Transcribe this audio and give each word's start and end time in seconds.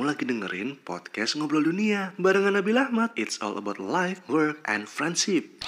Kamu 0.00 0.16
lagi 0.16 0.24
dengerin 0.24 0.80
podcast 0.80 1.36
Ngobrol 1.36 1.60
Dunia 1.60 2.16
barengan 2.16 2.56
Nabil 2.56 2.80
Ahmad. 2.80 3.12
It's 3.20 3.36
all 3.44 3.60
about 3.60 3.76
life, 3.76 4.24
work, 4.32 4.64
and 4.64 4.88
friendship. 4.88 5.60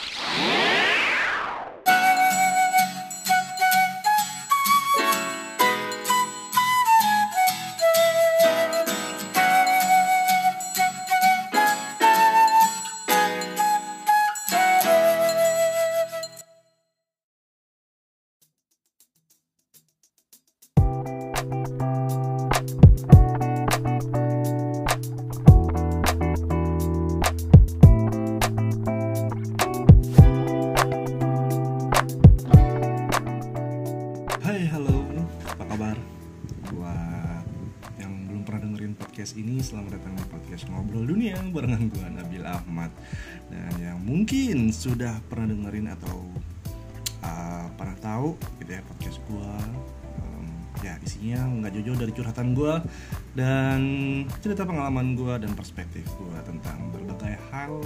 Pengalaman 54.92 55.16
gue 55.16 55.34
dan 55.48 55.52
perspektif 55.56 56.04
gue 56.20 56.38
tentang 56.44 56.92
berbagai 56.92 57.32
hal 57.48 57.80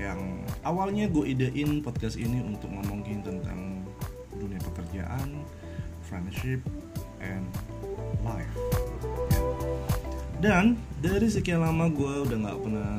yang 0.00 0.40
awalnya 0.64 1.04
gue 1.12 1.36
idein 1.36 1.84
podcast 1.84 2.16
ini 2.16 2.40
untuk 2.40 2.72
ngomongin 2.72 3.20
tentang 3.20 3.84
dunia 4.32 4.56
pekerjaan, 4.64 5.44
friendship, 6.00 6.64
and 7.20 7.44
life. 8.24 8.48
Dan 10.40 10.80
dari 11.04 11.28
sekian 11.28 11.60
lama 11.60 11.92
gue 11.92 12.24
udah 12.24 12.36
nggak 12.40 12.60
pernah 12.64 12.92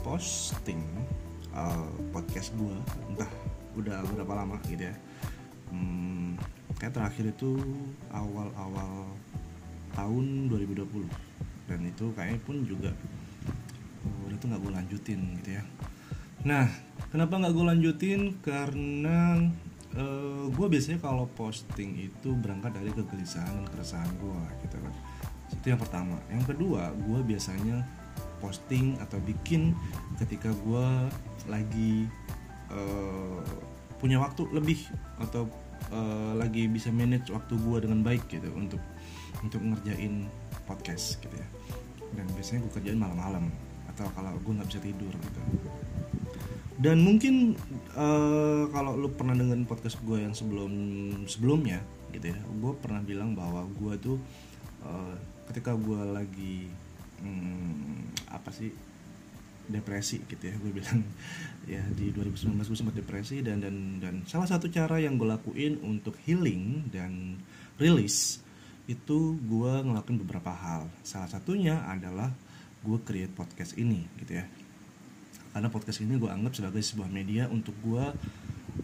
posting 0.00 0.80
uh, 1.52 1.92
podcast 2.16 2.56
gue, 2.56 2.76
entah 3.12 3.28
udah 3.76 4.08
berapa 4.08 4.32
lama 4.40 4.56
gitu 4.72 4.88
ya. 4.88 4.96
Hmm, 5.68 6.40
kayak 6.80 6.96
terakhir 6.96 7.28
itu 7.28 7.60
awal-awal 8.08 9.04
tahun 9.92 10.48
2020 10.48 11.32
dan 11.72 11.80
itu 11.88 12.12
kayaknya 12.12 12.40
pun 12.44 12.60
juga 12.68 12.92
udah 14.28 14.36
tuh 14.36 14.46
nggak 14.52 14.60
gue 14.60 14.72
lanjutin 14.76 15.20
gitu 15.40 15.50
ya. 15.56 15.64
Nah, 16.42 16.66
kenapa 17.08 17.38
nggak 17.38 17.54
gue 17.54 17.64
lanjutin? 17.64 18.20
Karena 18.44 19.40
uh, 19.96 20.44
gue 20.48 20.66
biasanya 20.68 21.00
kalau 21.00 21.28
posting 21.32 21.96
itu 22.00 22.36
berangkat 22.36 22.76
dari 22.76 22.90
kegelisahan 22.92 23.62
dan 23.62 23.66
keresahan 23.72 24.10
gue 24.20 24.40
gitu 24.66 24.76
kan 24.80 24.94
itu 25.52 25.66
yang 25.68 25.80
pertama 25.80 26.16
yang 26.32 26.44
kedua 26.48 26.90
gue 26.96 27.20
biasanya 27.22 27.84
posting 28.40 28.98
atau 28.98 29.20
bikin 29.22 29.76
ketika 30.18 30.50
gue 30.50 30.86
lagi 31.46 32.08
uh, 32.72 33.44
punya 34.00 34.18
waktu 34.18 34.48
lebih 34.50 34.82
atau 35.22 35.46
uh, 35.94 36.34
lagi 36.34 36.66
bisa 36.66 36.90
manage 36.90 37.30
waktu 37.30 37.54
gue 37.54 37.78
dengan 37.86 38.02
baik 38.02 38.26
gitu 38.26 38.50
untuk 38.56 38.82
untuk 39.44 39.62
ngerjain 39.62 40.26
podcast 40.66 41.22
gitu 41.22 41.36
ya 41.36 41.46
dan 42.16 42.26
biasanya 42.36 42.60
gue 42.66 42.72
kerjain 42.76 43.00
malam-malam 43.00 43.44
atau 43.92 44.06
kalau 44.16 44.32
gue 44.40 44.52
nggak 44.56 44.68
bisa 44.68 44.80
tidur 44.80 45.12
gitu. 45.12 45.40
Dan 46.82 47.04
mungkin 47.04 47.54
uh, 47.94 48.66
kalau 48.74 48.98
lu 48.98 49.12
pernah 49.14 49.38
dengerin 49.38 49.68
podcast 49.68 50.00
gue 50.02 50.18
yang 50.18 50.34
sebelum 50.34 50.72
sebelumnya 51.30 51.78
gitu 52.12 52.28
ya 52.28 52.38
gue 52.38 52.72
pernah 52.78 53.00
bilang 53.00 53.32
bahwa 53.32 53.64
gue 53.72 53.94
tuh 53.98 54.16
uh, 54.84 55.16
ketika 55.48 55.72
gue 55.74 56.00
lagi 56.12 56.68
hmm, 57.24 58.30
apa 58.30 58.52
sih 58.52 58.70
depresi 59.66 60.20
gitu 60.28 60.52
ya 60.52 60.54
gue 60.60 60.70
bilang 60.70 61.00
ya 61.72 61.82
di 61.96 62.12
2019 62.12 62.60
gue 62.60 62.78
sempat 62.78 62.96
depresi 62.96 63.40
dan 63.40 63.64
dan 63.64 63.98
dan 63.98 64.14
salah 64.28 64.46
satu 64.46 64.68
cara 64.68 65.00
yang 65.00 65.16
gue 65.16 65.28
lakuin 65.28 65.80
untuk 65.80 66.14
healing 66.28 66.92
dan 66.92 67.40
release 67.80 68.44
itu 68.90 69.38
gue 69.38 69.72
ngelakuin 69.86 70.18
beberapa 70.26 70.50
hal. 70.50 70.90
Salah 71.06 71.30
satunya 71.30 71.82
adalah 71.86 72.34
gue 72.82 72.98
create 73.06 73.30
podcast 73.30 73.78
ini 73.78 74.06
gitu 74.18 74.42
ya. 74.42 74.46
Karena 75.54 75.68
podcast 75.70 76.02
ini 76.02 76.18
gue 76.18 76.26
anggap 76.26 76.56
sebagai 76.56 76.82
sebuah 76.82 77.12
media 77.12 77.46
untuk 77.46 77.76
gue 77.84 78.04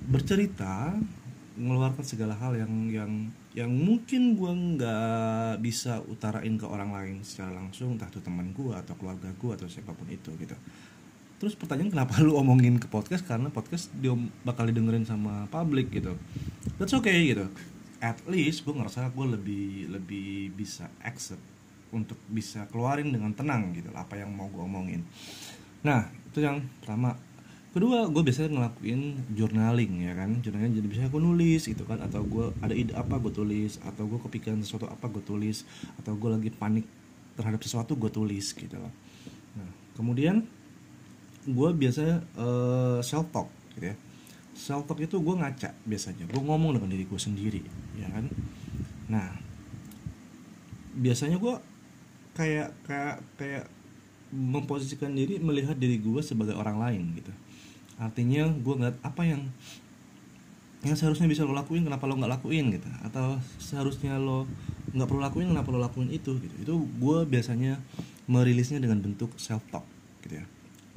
bercerita 0.07 0.95
mengeluarkan 1.59 2.07
segala 2.07 2.39
hal 2.39 2.55
yang 2.55 2.73
yang 2.87 3.13
yang 3.51 3.73
mungkin 3.75 4.39
gue 4.39 4.53
nggak 4.79 5.59
bisa 5.59 5.99
utarain 6.07 6.55
ke 6.55 6.63
orang 6.63 6.95
lain 6.95 7.17
secara 7.27 7.51
langsung 7.51 7.99
entah 7.99 8.07
itu 8.07 8.23
teman 8.23 8.55
gue 8.55 8.71
atau 8.71 8.95
keluarga 8.95 9.35
gue 9.35 9.53
atau 9.59 9.67
siapa 9.67 9.91
pun 9.91 10.07
itu 10.07 10.31
gitu. 10.39 10.55
Terus 11.43 11.59
pertanyaan 11.59 11.91
kenapa 11.91 12.23
lu 12.23 12.39
omongin 12.39 12.79
ke 12.79 12.87
podcast? 12.87 13.27
Karena 13.27 13.51
podcast 13.51 13.91
dia 13.99 14.15
bakal 14.47 14.71
didengerin 14.71 15.03
sama 15.03 15.51
publik 15.51 15.91
gitu. 15.91 16.15
That's 16.79 16.95
okay 16.95 17.35
gitu 17.35 17.51
at 17.99 18.19
least 18.31 18.63
gue 18.63 18.75
ngerasa 18.75 19.11
gue 19.11 19.27
lebih 19.39 19.67
lebih 19.91 20.55
bisa 20.55 20.87
accept 21.03 21.43
untuk 21.91 22.21
bisa 22.29 22.69
keluarin 22.69 23.11
dengan 23.11 23.33
tenang 23.33 23.73
gitu 23.73 23.89
apa 23.97 24.21
yang 24.21 24.31
mau 24.31 24.47
gue 24.51 24.63
omongin. 24.63 25.03
Nah 25.83 26.09
itu 26.31 26.45
yang 26.45 26.63
pertama. 26.83 27.17
Kedua 27.69 28.09
gue 28.09 28.23
biasanya 28.25 28.57
ngelakuin 28.59 29.29
journaling 29.37 29.93
ya 30.09 30.17
kan? 30.17 30.41
Journaling 30.41 30.73
jadi 30.73 30.87
biasanya 30.89 31.11
gue 31.13 31.23
nulis 31.23 31.63
gitu 31.69 31.85
kan? 31.85 32.01
Atau 32.01 32.25
gue 32.25 32.51
ada 32.65 32.73
ide 32.73 32.97
apa 32.97 33.21
gue 33.21 33.31
tulis 33.31 33.77
atau 33.85 34.09
gue 34.09 34.19
kepikiran 34.25 34.59
sesuatu 34.65 34.89
apa 34.89 35.07
gue 35.07 35.23
tulis 35.23 35.69
atau 36.01 36.17
gue 36.17 36.31
lagi 36.33 36.51
panik 36.51 36.89
terhadap 37.39 37.63
sesuatu 37.63 37.95
gue 37.95 38.11
tulis 38.11 38.51
gitu 38.51 38.75
loh 38.75 38.91
nah 39.55 39.71
kemudian 39.95 40.43
gue 41.47 41.71
biasanya 41.71 42.27
uh, 42.35 42.99
self 42.99 43.31
talk 43.31 43.47
gitu 43.79 43.95
ya 43.95 43.97
self 44.59 44.91
talk 44.91 44.99
itu 44.99 45.23
gue 45.23 45.35
ngaca 45.39 45.71
biasanya. 45.87 46.27
Gue 46.27 46.43
ngomong 46.43 46.75
dengan 46.75 46.91
diri 46.91 47.07
gue 47.07 47.21
sendiri 47.21 47.63
ya 47.95 48.11
kan? 48.11 48.27
Nah 49.07 49.39
biasanya 50.99 51.39
gue 51.39 51.55
kayak 52.35 52.75
kayak 52.83 53.23
kayak 53.39 53.65
memposisikan 54.35 55.15
diri 55.15 55.39
melihat 55.39 55.79
diri 55.79 56.03
gue 56.03 56.19
sebagai 56.21 56.59
orang 56.59 56.83
lain 56.83 57.15
gitu. 57.15 57.31
Artinya 58.03 58.51
gue 58.51 58.75
ngeliat 58.75 58.99
apa 59.07 59.23
yang 59.23 59.47
yang 60.83 60.95
seharusnya 60.95 61.27
bisa 61.27 61.43
lo 61.43 61.55
lakuin 61.55 61.83
kenapa 61.87 62.11
lo 62.11 62.19
nggak 62.19 62.43
lakuin 62.43 62.75
gitu. 62.75 62.91
Atau 63.07 63.39
seharusnya 63.63 64.19
lo 64.19 64.51
nggak 64.91 65.07
perlu 65.07 65.23
lakuin 65.23 65.55
kenapa 65.55 65.71
lo 65.71 65.79
lakuin 65.79 66.11
itu 66.11 66.35
gitu. 66.43 66.55
Itu 66.59 66.75
gue 66.99 67.19
biasanya 67.31 67.79
merilisnya 68.27 68.83
dengan 68.83 68.99
bentuk 68.99 69.39
self 69.39 69.63
talk 69.71 69.87
gitu 70.27 70.43
ya. 70.43 70.47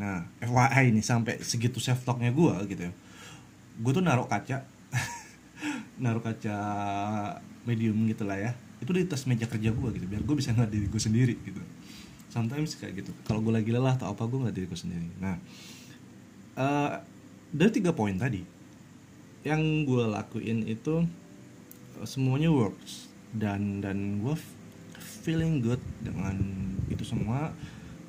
Nah 0.02 0.26
FYI 0.42 0.90
ini 0.90 1.06
sampai 1.06 1.38
segitu 1.46 1.78
self 1.78 2.02
talknya 2.02 2.34
gue 2.34 2.58
gitu 2.74 2.90
ya 2.90 2.94
gue 3.80 3.92
tuh 3.92 4.04
naruh 4.04 4.28
kaca. 4.28 4.68
Naruh 6.04 6.24
kaca 6.24 6.58
medium 7.64 7.96
gitu 8.10 8.26
lah 8.26 8.38
ya. 8.38 8.52
Itu 8.82 8.92
di 8.92 9.06
tas 9.06 9.30
meja 9.30 9.46
kerja 9.46 9.70
gue 9.70 9.90
gitu 9.94 10.06
biar 10.10 10.26
gue 10.26 10.36
bisa 10.36 10.52
ngeliat 10.52 10.72
diri 10.74 10.88
gue 10.90 11.02
sendiri 11.02 11.36
gitu. 11.46 11.62
Sometimes 12.34 12.76
kayak 12.76 13.06
gitu. 13.06 13.12
Kalau 13.24 13.40
gue 13.46 13.54
lagi 13.54 13.70
lelah 13.70 13.96
atau 13.96 14.10
apa 14.10 14.26
gue 14.26 14.38
ngeliat 14.42 14.56
diri 14.56 14.68
gue 14.68 14.80
sendiri. 14.80 15.08
Nah 15.22 15.38
uh, 16.58 17.00
dari 17.54 17.72
tiga 17.72 17.94
poin 17.94 18.18
tadi. 18.18 18.42
Yang 19.46 19.62
gue 19.90 20.04
lakuin 20.10 20.66
itu 20.66 21.06
uh, 22.02 22.08
semuanya 22.08 22.50
works. 22.50 23.08
Dan 23.32 23.80
dan 23.80 24.20
gue 24.20 24.36
feeling 25.22 25.62
good 25.62 25.80
dengan 26.02 26.36
itu 26.90 27.06
semua. 27.06 27.54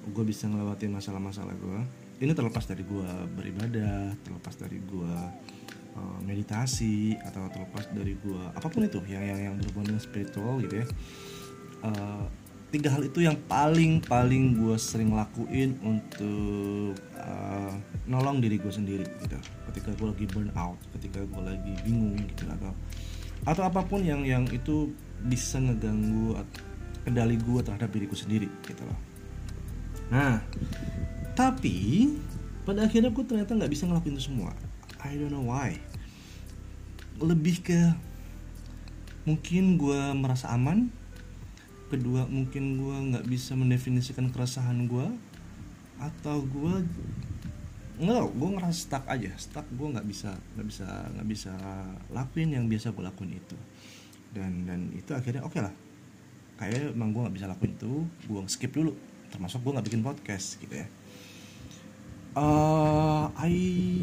Gue 0.09 0.25
bisa 0.27 0.49
ngelewati 0.49 0.89
masalah-masalah 0.91 1.55
gue 1.55 2.02
ini 2.23 2.33
terlepas 2.39 2.63
dari 2.71 2.87
gue 2.87 3.09
beribadah 3.35 4.15
terlepas 4.23 4.55
dari 4.55 4.79
gue 4.79 5.15
uh, 5.99 6.19
meditasi 6.23 7.19
atau 7.19 7.51
terlepas 7.51 7.91
dari 7.91 8.15
gue 8.15 8.43
apa 8.55 8.71
pun 8.71 8.87
itu 8.87 9.03
yang 9.11 9.27
yang 9.27 9.41
yang 9.51 9.55
berhubungan 9.59 9.95
dengan 9.95 10.03
spiritual 10.03 10.63
gitu 10.63 10.87
ya. 10.87 10.87
Uh, 11.83 12.31
tiga 12.71 12.95
hal 12.95 13.03
itu 13.05 13.27
yang 13.27 13.35
paling 13.51 13.99
paling 14.07 14.55
gue 14.55 14.79
sering 14.79 15.13
lakuin 15.13 15.77
untuk 15.83 16.95
uh, 17.19 17.75
nolong 18.07 18.39
diri 18.39 18.63
gue 18.63 18.71
sendiri 18.71 19.05
gitu. 19.27 19.37
Ketika 19.75 19.91
gue 19.99 20.07
lagi 20.15 20.27
burn 20.31 20.55
out 20.55 20.79
ketika 20.95 21.27
gue 21.27 21.43
lagi 21.43 21.75
bingung 21.83 22.15
gitu 22.23 22.47
atau 22.47 22.71
atau 23.43 23.63
apa 23.67 23.83
pun 23.83 23.99
yang 24.07 24.23
yang 24.23 24.47
itu 24.55 24.95
bisa 25.27 25.59
ngeganggu 25.59 26.39
kendali 27.03 27.35
gue 27.35 27.61
terhadap 27.67 27.91
diriku 27.91 28.15
sendiri 28.15 28.47
gitu 28.63 28.87
loh. 28.87 28.99
Nah 30.15 30.39
tapi 31.33 32.13
pada 32.63 32.85
akhirnya 32.87 33.11
gue 33.11 33.25
ternyata 33.25 33.57
nggak 33.57 33.73
bisa 33.73 33.89
ngelakuin 33.89 34.15
itu 34.17 34.29
semua. 34.29 34.53
I 35.03 35.19
don't 35.19 35.33
know 35.33 35.49
why. 35.49 35.81
Lebih 37.19 37.65
ke 37.65 37.81
mungkin 39.25 39.81
gue 39.81 40.01
merasa 40.15 40.53
aman. 40.53 40.93
Kedua 41.91 42.25
mungkin 42.29 42.81
gue 42.81 42.97
nggak 43.13 43.27
bisa 43.29 43.53
mendefinisikan 43.59 44.33
keresahan 44.33 44.89
gue 44.89 45.09
atau 46.01 46.41
gue 46.45 46.75
nggak 48.01 48.23
gue 48.33 48.49
ngerasa 48.57 48.77
stuck 48.77 49.05
aja. 49.09 49.33
Stuck 49.41 49.67
gue 49.73 49.89
nggak 49.89 50.07
bisa 50.07 50.37
nggak 50.57 50.67
bisa 50.69 50.87
nggak 51.19 51.29
bisa 51.29 51.53
lakuin 52.13 52.55
yang 52.55 52.65
biasa 52.69 52.93
gue 52.93 53.05
lakuin 53.05 53.33
itu. 53.37 53.57
Dan 54.33 54.69
dan 54.69 54.93
itu 54.95 55.13
akhirnya 55.17 55.43
oke 55.43 55.57
okay 55.57 55.65
lah. 55.65 55.75
Kayak 56.61 56.95
emang 56.95 57.11
gue 57.11 57.21
nggak 57.27 57.37
bisa 57.41 57.51
lakuin 57.51 57.73
itu. 57.75 57.93
Gue 58.29 58.41
skip 58.47 58.71
dulu. 58.71 58.95
Termasuk 59.33 59.65
gue 59.65 59.73
nggak 59.75 59.87
bikin 59.89 60.05
podcast 60.05 60.61
gitu 60.61 60.77
ya 60.77 60.87
uh, 62.37 63.29
I 63.37 63.53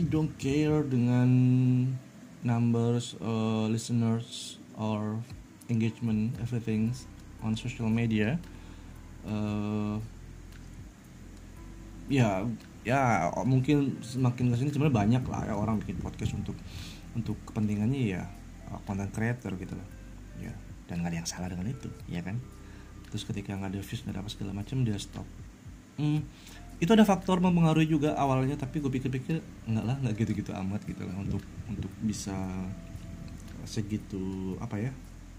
don't 0.09 0.33
care 0.37 0.85
dengan 0.85 1.29
numbers 2.45 3.17
uh, 3.19 3.67
listeners 3.67 4.57
or 4.79 5.19
engagement 5.69 6.37
everything 6.41 6.93
on 7.43 7.55
social 7.55 7.89
media. 7.89 8.39
Uh, 9.27 9.99
ya 12.09 12.41
ya 12.81 13.29
mungkin 13.45 14.01
semakin 14.01 14.49
ke 14.49 14.55
sini 14.57 14.69
sebenarnya 14.73 14.97
banyak 14.97 15.23
lah 15.29 15.41
ya 15.45 15.53
orang 15.53 15.77
bikin 15.77 16.01
podcast 16.01 16.33
untuk 16.33 16.57
untuk 17.13 17.37
kepentingannya 17.45 18.17
ya 18.17 18.23
content 18.87 19.13
creator 19.13 19.53
gitu 19.59 19.73
loh. 19.77 19.89
Ya 20.41 20.53
dan 20.89 21.05
nggak 21.05 21.13
ada 21.13 21.17
yang 21.21 21.29
salah 21.29 21.49
dengan 21.51 21.69
itu 21.69 21.89
ya 22.09 22.25
kan? 22.25 22.41
Terus 23.13 23.25
ketika 23.25 23.53
nggak 23.57 23.77
ada 23.77 23.81
views 23.81 24.01
nggak 24.05 24.15
ada 24.15 24.21
apa 24.25 24.29
segala 24.31 24.51
macam 24.57 24.81
dia 24.81 24.97
stop. 24.97 25.27
Hmm, 25.99 26.23
itu 26.79 26.91
ada 26.95 27.03
faktor 27.03 27.43
mempengaruhi 27.43 27.91
juga 27.91 28.15
awalnya 28.15 28.55
tapi 28.55 28.79
gue 28.79 28.87
pikir-pikir 28.87 29.43
nggak 29.67 29.83
lah 29.83 29.99
nggak 29.99 30.15
gitu-gitu 30.15 30.55
amat 30.55 30.79
gitu 30.87 31.03
lah 31.03 31.15
untuk 31.19 31.43
untuk 31.67 31.91
bisa 31.99 32.35
segitu 33.67 34.55
apa 34.63 34.79
ya 34.79 34.91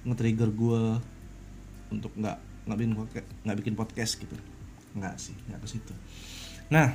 nge-trigger 0.05 0.53
gue 0.53 0.83
untuk 1.91 2.13
nggak 2.13 2.37
nggak 2.69 2.77
bikin 2.77 2.93
nggak 3.45 3.59
bikin 3.65 3.75
podcast 3.75 4.21
gitu. 4.21 4.37
Nggak 4.93 5.17
sih 5.17 5.37
nggak 5.49 5.61
ke 5.65 5.69
situ. 5.69 5.95
Nah 6.69 6.93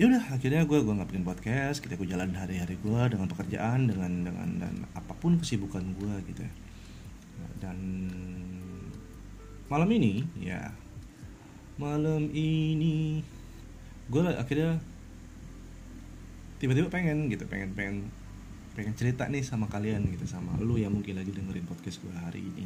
yaudah 0.00 0.22
akhirnya 0.34 0.62
gue 0.62 0.78
gue 0.82 0.94
nggak 0.94 1.10
bikin 1.14 1.26
podcast 1.26 1.78
kita 1.84 1.94
gue 1.98 2.08
jalan 2.08 2.32
hari-hari 2.34 2.78
gue 2.80 3.02
dengan 3.10 3.28
pekerjaan 3.28 3.86
dengan 3.86 4.12
dengan 4.24 4.48
dan 4.58 4.74
apa 4.96 5.12
pun 5.18 5.36
kesibukan 5.38 5.82
gue 5.98 6.14
gitu 6.30 6.46
ya. 6.46 6.52
Dan 7.58 7.78
malam 9.66 9.90
ini 9.90 10.22
ya 10.38 10.70
malam 11.82 12.30
ini. 12.30 13.26
Gue 14.06 14.22
akhirnya 14.30 14.78
tiba-tiba 16.62 16.86
pengen 16.86 17.26
gitu 17.26 17.42
pengen 17.50 17.74
pengen 17.74 18.06
pengen 18.78 18.94
cerita 18.94 19.26
nih 19.26 19.42
sama 19.42 19.66
kalian 19.66 20.06
gitu 20.14 20.30
sama 20.30 20.54
lu 20.62 20.78
yang 20.78 20.94
mungkin 20.94 21.18
lagi 21.18 21.34
dengerin 21.34 21.66
podcast 21.66 21.98
gue 21.98 22.14
hari 22.14 22.40
ini. 22.40 22.64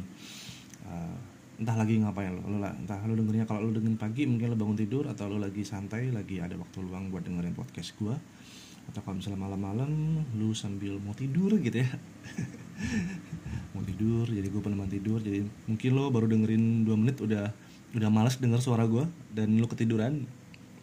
Uh, 0.85 1.17
entah 1.57 1.73
lagi 1.73 1.97
ngapain 1.97 2.29
lo, 2.29 2.45
lo 2.45 2.61
lah, 2.61 2.71
entah 2.77 3.01
lo 3.09 3.17
dengernya 3.17 3.49
kalau 3.49 3.65
lo 3.65 3.73
dengerin 3.73 3.97
pagi 3.97 4.29
mungkin 4.29 4.53
lo 4.53 4.57
bangun 4.61 4.77
tidur 4.77 5.09
atau 5.09 5.25
lo 5.25 5.41
lagi 5.41 5.65
santai 5.65 6.13
lagi 6.13 6.37
ada 6.37 6.53
waktu 6.53 6.77
luang 6.85 7.09
buat 7.09 7.25
dengerin 7.25 7.57
podcast 7.57 7.97
gue 7.97 8.13
atau 8.87 9.01
kalau 9.03 9.19
misalnya 9.19 9.41
malam-malam 9.41 10.23
lu 10.39 10.55
sambil 10.55 10.95
mau 11.01 11.11
tidur 11.17 11.57
gitu 11.59 11.83
ya. 11.83 11.89
Mau 13.73 13.81
tidur 13.81 14.29
jadi 14.29 14.47
gue 14.47 14.61
peneman 14.61 14.89
tidur 14.89 15.17
jadi 15.17 15.41
mungkin 15.65 15.89
lo 15.97 16.13
baru 16.13 16.29
dengerin 16.29 16.85
dua 16.85 16.93
menit 16.97 17.17
udah 17.21 17.49
udah 17.97 18.13
males 18.13 18.37
denger 18.37 18.61
suara 18.61 18.85
gue 18.85 19.09
dan 19.33 19.57
lo 19.57 19.65
ketiduran 19.65 20.29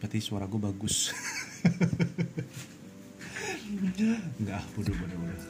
berarti 0.02 0.18
suara 0.18 0.50
gue 0.50 0.58
bagus. 0.58 1.14
Nggak 4.42 4.62
bodoh 4.74 4.94
bodoh 4.98 5.18
bodoh. 5.22 5.40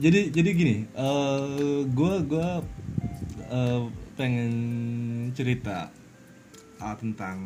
Jadi 0.00 0.32
jadi 0.32 0.48
gini 0.56 0.88
uh, 0.96 1.84
gue 1.84 2.14
gue 2.24 2.48
uh, 3.52 3.84
pengen 4.16 4.52
cerita 5.36 5.92
uh, 6.80 6.96
tentang 6.96 7.36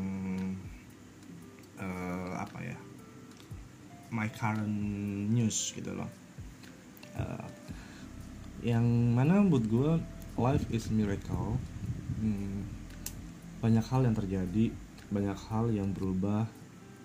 uh, 1.82 2.30
apa 2.38 2.58
ya 2.62 2.78
my 4.14 4.30
current 4.30 4.70
news 5.34 5.74
gitu 5.74 5.90
loh. 5.90 6.06
Uh, 7.18 7.50
yang 8.62 8.86
mana 9.18 9.42
buat 9.42 9.66
gue 9.66 9.98
life 10.38 10.62
is 10.70 10.94
miracle. 10.94 11.58
Hmm, 12.22 12.75
banyak 13.66 13.82
hal 13.82 14.06
yang 14.06 14.14
terjadi 14.14 14.64
banyak 15.10 15.38
hal 15.50 15.66
yang 15.74 15.90
berubah 15.90 16.46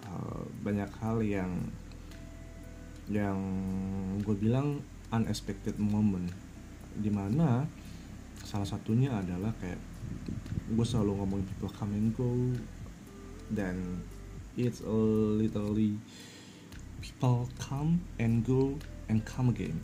uh, 0.05 0.45
banyak 0.61 0.89
hal 1.01 1.17
yang 1.25 1.49
yang 3.09 3.41
gue 4.21 4.37
bilang 4.37 4.77
unexpected 5.09 5.73
moment. 5.81 6.29
Di 6.93 7.09
mana 7.09 7.65
salah 8.45 8.69
satunya 8.69 9.09
adalah 9.09 9.49
kayak 9.57 9.81
gue 10.69 10.85
selalu 10.85 11.17
ngomongin 11.17 11.45
people 11.49 11.73
come 11.73 11.93
and 11.97 12.09
go 12.13 12.31
dan 13.51 13.99
it's 14.53 14.85
a 14.85 14.97
literally 15.41 15.97
people 17.01 17.49
come 17.57 17.99
and 18.21 18.45
go 18.45 18.77
and 19.09 19.25
come 19.27 19.51
again 19.51 19.75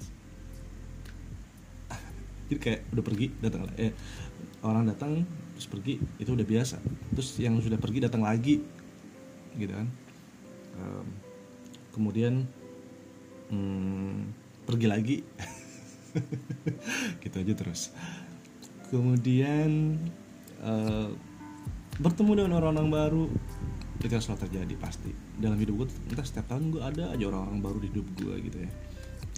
jadi 2.47 2.59
kayak 2.59 2.81
udah 2.95 3.03
pergi 3.03 3.27
datang 3.43 3.67
eh 3.75 3.91
orang 4.63 4.87
datang 4.87 5.27
terus 5.53 5.67
pergi 5.67 5.99
itu 6.17 6.29
udah 6.31 6.47
biasa. 6.47 6.79
Terus 7.13 7.29
yang 7.43 7.59
sudah 7.59 7.75
pergi 7.75 7.99
datang 8.07 8.23
lagi 8.23 8.63
gitu 9.57 9.73
kan. 9.73 9.87
Um, 10.77 11.07
kemudian 11.91 12.47
hmm, 13.51 14.31
pergi 14.63 14.87
lagi. 14.87 15.17
Gitu 17.21 17.35
aja 17.37 17.53
terus. 17.53 17.93
Kemudian 18.89 20.01
uh, 20.65 21.13
bertemu 22.01 22.31
dengan 22.41 22.57
orang-orang 22.57 22.89
baru. 22.89 23.25
Itu 24.01 24.13
yang 24.13 24.23
selalu 24.25 24.49
terjadi 24.49 24.73
pasti. 24.81 25.13
Dalam 25.37 25.57
hidup 25.61 25.85
gue 25.85 25.87
entah 26.09 26.25
setiap 26.25 26.49
tahun 26.49 26.73
gue 26.73 26.81
ada 26.81 27.13
aja 27.13 27.23
orang-orang 27.29 27.59
baru 27.61 27.77
di 27.81 27.87
hidup 27.93 28.07
gue 28.17 28.35
gitu 28.49 28.57
ya. 28.65 28.71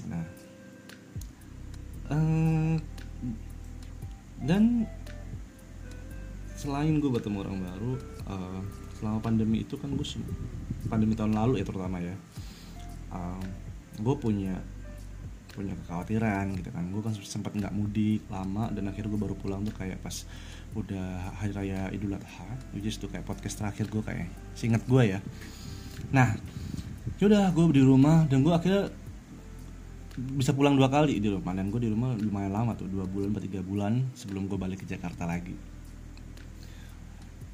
Nah 0.08 0.24
uh, 2.10 2.76
dan 4.44 4.88
selain 6.56 7.00
gue 7.00 7.12
bertemu 7.12 7.38
orang 7.44 7.57
baru 7.60 7.92
uh, 8.27 8.62
selama 9.00 9.19
pandemi 9.24 9.63
itu 9.63 9.80
kan 9.80 9.92
gue 9.95 10.07
pandemi 10.92 11.16
tahun 11.16 11.36
lalu 11.36 11.63
ya 11.63 11.66
terutama 11.68 12.04
ya 12.04 12.16
uh, 13.16 13.44
gue 14.00 14.16
punya 14.19 14.60
punya 15.60 15.75
kekhawatiran 15.83 16.56
gitu 16.56 16.69
kan. 16.71 16.88
Gue 16.88 17.01
kan 17.04 17.13
sempat 17.19 17.51
nggak 17.51 17.74
mudik 17.75 18.24
lama 18.31 18.71
dan 18.71 18.88
akhirnya 18.88 19.11
gue 19.11 19.21
baru 19.28 19.35
pulang 19.35 19.68
tuh 19.68 19.76
kayak 19.76 19.99
pas 19.99 20.23
udah 20.78 21.35
hari 21.35 21.52
raya 21.52 21.90
idul 21.90 22.14
adha 22.14 22.47
which 22.71 22.85
is 22.85 22.95
kayak 23.02 23.26
podcast 23.26 23.59
terakhir 23.59 23.90
gue 23.90 23.99
kayak 23.99 24.30
singkat 24.56 24.85
gue 24.88 25.18
ya. 25.18 25.19
Nah 26.16 26.38
yaudah 27.19 27.52
gue 27.52 27.66
di 27.76 27.83
rumah 27.83 28.23
dan 28.31 28.45
gue 28.45 28.54
akhirnya 28.56 28.88
bisa 30.38 30.52
pulang 30.52 30.76
dua 30.76 30.92
kali 30.92 31.18
di 31.18 31.28
rumah. 31.31 31.56
Dan 31.56 31.71
gue 31.71 31.81
di 31.83 31.90
rumah 31.90 32.16
lumayan 32.16 32.54
lama 32.54 32.71
tuh 32.76 32.88
dua 32.88 33.07
bulan 33.07 33.31
atau 33.35 33.44
tiga 33.44 33.61
bulan 33.64 34.07
sebelum 34.14 34.45
gue 34.52 34.57
balik 34.59 34.83
ke 34.83 34.88
Jakarta 34.88 35.23
lagi. 35.26 35.56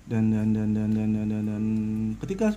Dan 0.06 0.30
dan 0.30 0.54
dan 0.54 0.70
dan 0.74 0.90
dan 0.94 1.10
dan, 1.14 1.28
dan, 1.30 1.44
dan 1.50 1.66
ketika 2.22 2.54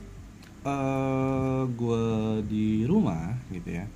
uh, 0.68 1.64
gue 1.68 2.04
di 2.44 2.84
rumah 2.84 3.32
gitu 3.48 3.72
ya 3.72 3.86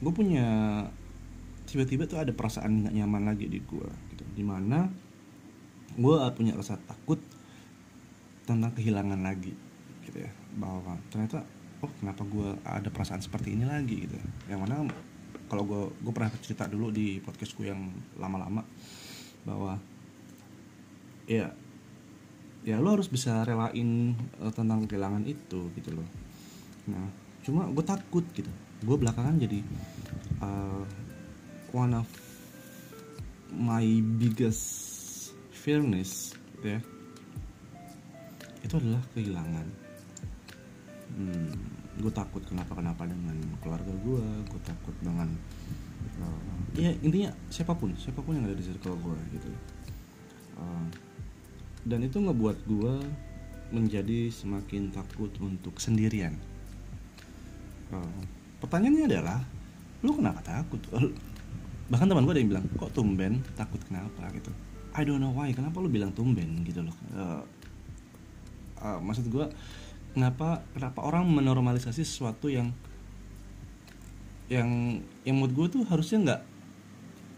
gue 0.00 0.12
punya 0.16 0.48
tiba-tiba 1.68 2.08
tuh 2.08 2.18
ada 2.18 2.32
perasaan 2.32 2.82
nggak 2.82 2.94
nyaman 2.96 3.22
lagi 3.30 3.46
di 3.46 3.60
gue 3.60 3.88
gitu. 4.16 4.24
Di 4.32 4.44
mana 4.44 4.88
gue 5.94 6.16
punya 6.32 6.56
rasa 6.56 6.80
takut 6.88 7.20
tentang 8.48 8.72
kehilangan 8.72 9.20
lagi 9.20 9.52
gitu 10.08 10.24
ya 10.24 10.32
bahwa 10.56 10.96
ternyata 11.12 11.44
oh 11.80 11.92
kenapa 12.00 12.22
gue 12.28 12.48
ada 12.64 12.88
perasaan 12.92 13.24
seperti 13.24 13.56
ini 13.56 13.64
lagi 13.64 14.08
gitu. 14.08 14.16
Yang 14.48 14.60
mana 14.64 14.74
kalau 15.48 15.64
gue 15.66 15.82
gue 16.00 16.12
pernah 16.14 16.30
cerita 16.40 16.68
dulu 16.70 16.92
di 16.92 17.18
podcast 17.18 17.56
gue 17.56 17.72
yang 17.72 17.90
lama-lama 18.20 18.62
bahwa 19.42 19.80
ya 21.24 21.50
ya 22.60 22.76
lo 22.76 22.92
harus 22.92 23.08
bisa 23.08 23.40
relain 23.48 24.12
uh, 24.38 24.52
tentang 24.52 24.84
kehilangan 24.84 25.24
itu 25.24 25.72
gitu 25.74 25.90
loh. 25.96 26.08
Nah 26.92 27.08
cuma 27.40 27.66
gue 27.72 27.84
takut 27.84 28.24
gitu. 28.36 28.50
Gue 28.84 28.96
belakangan 29.00 29.40
jadi 29.40 29.64
uh, 30.44 30.84
one 31.72 31.96
of 31.96 32.08
my 33.50 33.84
biggest 34.20 34.88
fearness 35.50 36.38
ya 36.62 36.78
itu 38.60 38.74
adalah 38.76 39.02
kehilangan 39.16 39.66
hmm, 41.16 41.50
gue 42.00 42.12
takut 42.12 42.42
kenapa 42.46 42.72
kenapa 42.78 43.04
dengan 43.04 43.36
keluarga 43.60 43.92
gue 43.92 44.24
gue 44.48 44.60
takut 44.62 44.96
dengan 45.04 45.28
uh, 46.22 46.58
ya 46.76 46.94
intinya 47.04 47.30
siapa 47.52 47.76
pun 47.76 47.92
siapa 47.98 48.24
pun 48.24 48.38
yang 48.38 48.46
ada 48.48 48.56
di 48.56 48.64
circle 48.64 48.96
gue 48.96 49.18
gitu. 49.36 49.50
Uh, 50.60 50.86
dan 51.88 52.04
itu 52.04 52.20
ngebuat 52.20 52.68
gue 52.68 52.94
menjadi 53.70 54.28
semakin 54.28 54.90
takut 54.90 55.30
untuk 55.40 55.78
sendirian. 55.78 56.36
Uh, 57.90 58.22
pertanyaannya 58.62 59.06
adalah 59.06 59.40
lu 60.00 60.16
kenapa 60.16 60.40
takut? 60.42 60.80
Bahkan 61.90 62.06
teman 62.06 62.22
gue 62.22 62.34
ada 62.34 62.40
yang 62.42 62.50
bilang 62.54 62.66
kok 62.78 62.92
tumben? 62.94 63.42
Takut 63.58 63.80
kenapa? 63.86 64.30
Gitu. 64.30 64.50
I 64.94 65.02
don't 65.06 65.22
know 65.22 65.34
why. 65.34 65.50
Kenapa 65.50 65.82
lu 65.82 65.90
bilang 65.90 66.14
tumben? 66.14 66.62
Gitu 66.62 66.82
loh. 66.82 66.96
Uh, 67.14 67.42
uh, 68.82 68.98
maksud 69.02 69.26
gue 69.26 69.46
kenapa 70.12 70.64
kenapa 70.74 71.00
orang 71.06 71.28
menormalisasi 71.30 72.02
sesuatu 72.02 72.50
yang 72.50 72.74
yang 74.50 74.98
yang 75.22 75.34
menurut 75.38 75.54
gue 75.54 75.66
tuh 75.78 75.82
harusnya 75.86 76.18
nggak 76.26 76.40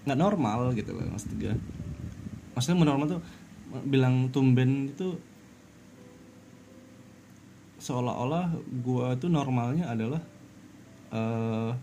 nggak 0.09 0.19
normal 0.19 0.73
gitu 0.73 0.97
loh 0.97 1.05
maksud 1.13 1.37
gue 1.37 1.55
maksudnya 2.57 2.79
menormal 2.81 3.07
tuh 3.19 3.23
bilang 3.89 4.29
tumben 4.33 4.93
itu 4.93 5.17
seolah-olah 7.83 8.55
gue 8.85 9.07
tuh 9.19 9.31
normalnya 9.33 9.91
adalah 9.91 10.23
uh, 11.11 11.75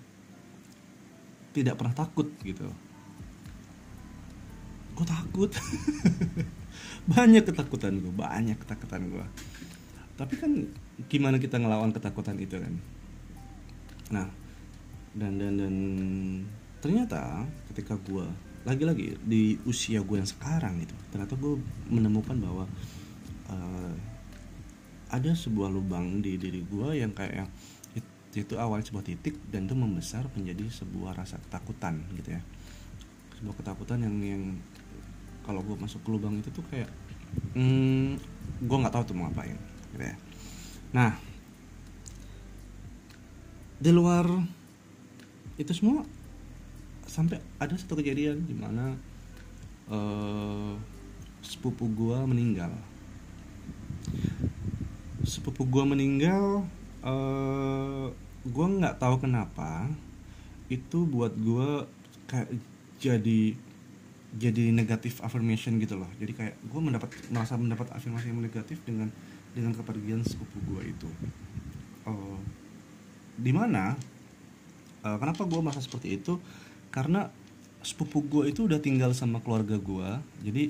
tidak 1.51 1.75
pernah 1.75 1.91
takut 1.91 2.27
gitu. 2.39 2.71
Gue 4.95 5.05
takut. 5.05 5.51
Banyak 7.11 7.43
ketakutan 7.49 7.97
gue 7.97 8.13
banyak 8.13 8.53
ketakutan 8.61 9.09
gue 9.09 9.25
tapi 10.19 10.35
kan 10.35 10.51
gimana 11.07 11.39
kita 11.39 11.55
ngelawan 11.55 11.95
ketakutan 11.95 12.35
itu 12.35 12.59
kan? 12.59 12.75
Nah 14.11 14.27
dan 15.15 15.39
dan 15.39 15.55
dan 15.55 15.75
ternyata 16.83 17.47
ketika 17.71 17.95
gue 18.03 18.27
lagi-lagi 18.67 19.15
di 19.23 19.55
usia 19.63 20.03
gue 20.03 20.19
yang 20.19 20.27
sekarang 20.27 20.83
gitu 20.83 20.91
ternyata 21.15 21.39
gue 21.39 21.55
menemukan 21.87 22.35
bahwa 22.35 22.67
uh, 23.47 23.93
ada 25.09 25.31
sebuah 25.31 25.71
lubang 25.71 26.19
di 26.19 26.35
diri 26.35 26.61
gue 26.67 26.99
yang 26.99 27.15
kayak 27.15 27.47
itu 28.37 28.53
awal 28.61 28.77
sebuah 28.77 29.01
titik 29.01 29.33
dan 29.49 29.65
itu 29.65 29.73
membesar 29.73 30.21
menjadi 30.37 30.69
sebuah 30.69 31.17
rasa 31.17 31.41
ketakutan 31.41 32.05
gitu 32.13 32.37
ya. 32.37 32.41
Sebuah 33.41 33.57
ketakutan 33.57 34.05
yang 34.05 34.15
yang 34.21 34.43
kalau 35.41 35.65
gue 35.65 35.73
masuk 35.81 36.05
ke 36.05 36.09
lubang 36.13 36.37
itu 36.37 36.53
tuh 36.53 36.61
kayak 36.69 36.93
hmm, 37.57 38.21
gue 38.61 38.77
nggak 38.77 38.93
tahu 38.93 39.03
tuh 39.09 39.15
mau 39.17 39.25
ngapain 39.25 39.57
gitu 39.93 40.03
ya. 40.03 40.15
Nah 40.93 41.11
di 43.79 43.91
luar 43.95 44.27
itu 45.55 45.71
semua 45.71 46.03
sampai 47.07 47.39
ada 47.57 47.73
satu 47.73 47.97
kejadian 47.97 48.43
di 48.45 48.53
mana 48.53 48.95
uh, 49.89 50.75
sepupu 51.41 51.89
gue 51.89 52.17
meninggal. 52.27 52.71
Sepupu 55.25 55.65
gue 55.67 55.83
meninggal 55.83 56.63
uh, 57.03 58.07
gue 58.45 58.65
nggak 58.79 58.99
tahu 58.99 59.19
kenapa 59.23 59.89
itu 60.69 61.03
buat 61.09 61.33
gue 61.33 61.89
kayak 62.29 62.49
jadi 63.01 63.57
jadi 64.29 64.69
negatif 64.69 65.23
affirmation 65.25 65.81
gitu 65.81 65.97
loh. 65.97 66.09
Jadi 66.21 66.31
kayak 66.37 66.55
gue 66.61 66.81
mendapat 66.83 67.09
merasa 67.33 67.57
mendapat 67.57 67.89
afirmasi 67.89 68.29
yang 68.29 68.43
negatif 68.43 68.77
dengan 68.85 69.09
dengan 69.59 69.75
kepergian 69.75 70.23
sepupu 70.23 70.63
gue 70.63 70.95
itu. 70.95 71.09
Uh, 72.07 72.39
di 73.35 73.51
mana 73.51 73.99
uh, 75.03 75.17
kenapa 75.19 75.43
gue 75.43 75.59
merasa 75.59 75.83
seperti 75.83 76.15
itu? 76.15 76.39
Karena 76.89 77.27
sepupu 77.83 78.23
gue 78.23 78.51
itu 78.51 78.67
udah 78.67 78.79
tinggal 78.79 79.15
sama 79.15 79.39
keluarga 79.39 79.79
gue 79.79 80.09
jadi 80.43 80.63